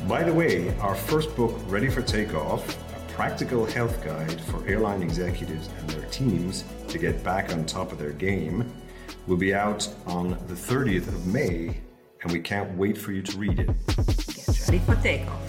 By 0.07 0.23
the 0.23 0.33
way, 0.33 0.73
our 0.79 0.95
first 0.95 1.35
book, 1.35 1.53
Ready 1.67 1.89
for 1.89 2.01
Takeoff, 2.01 2.65
a 2.95 3.13
practical 3.13 3.65
health 3.65 4.01
guide 4.03 4.39
for 4.41 4.65
airline 4.65 5.03
executives 5.03 5.69
and 5.79 5.89
their 5.89 6.09
teams 6.09 6.63
to 6.87 6.97
get 6.97 7.21
back 7.21 7.51
on 7.51 7.65
top 7.65 7.91
of 7.91 7.99
their 7.99 8.13
game, 8.13 8.71
will 9.27 9.37
be 9.37 9.53
out 9.53 9.87
on 10.05 10.29
the 10.47 10.53
30th 10.53 11.07
of 11.09 11.27
May, 11.27 11.81
and 12.21 12.31
we 12.31 12.39
can't 12.39 12.77
wait 12.77 12.97
for 12.97 13.11
you 13.11 13.21
to 13.21 13.37
read 13.37 13.59
it. 13.59 13.69
Get 13.87 14.69
ready 14.69 14.79
for 14.79 14.95
takeoff. 14.95 15.44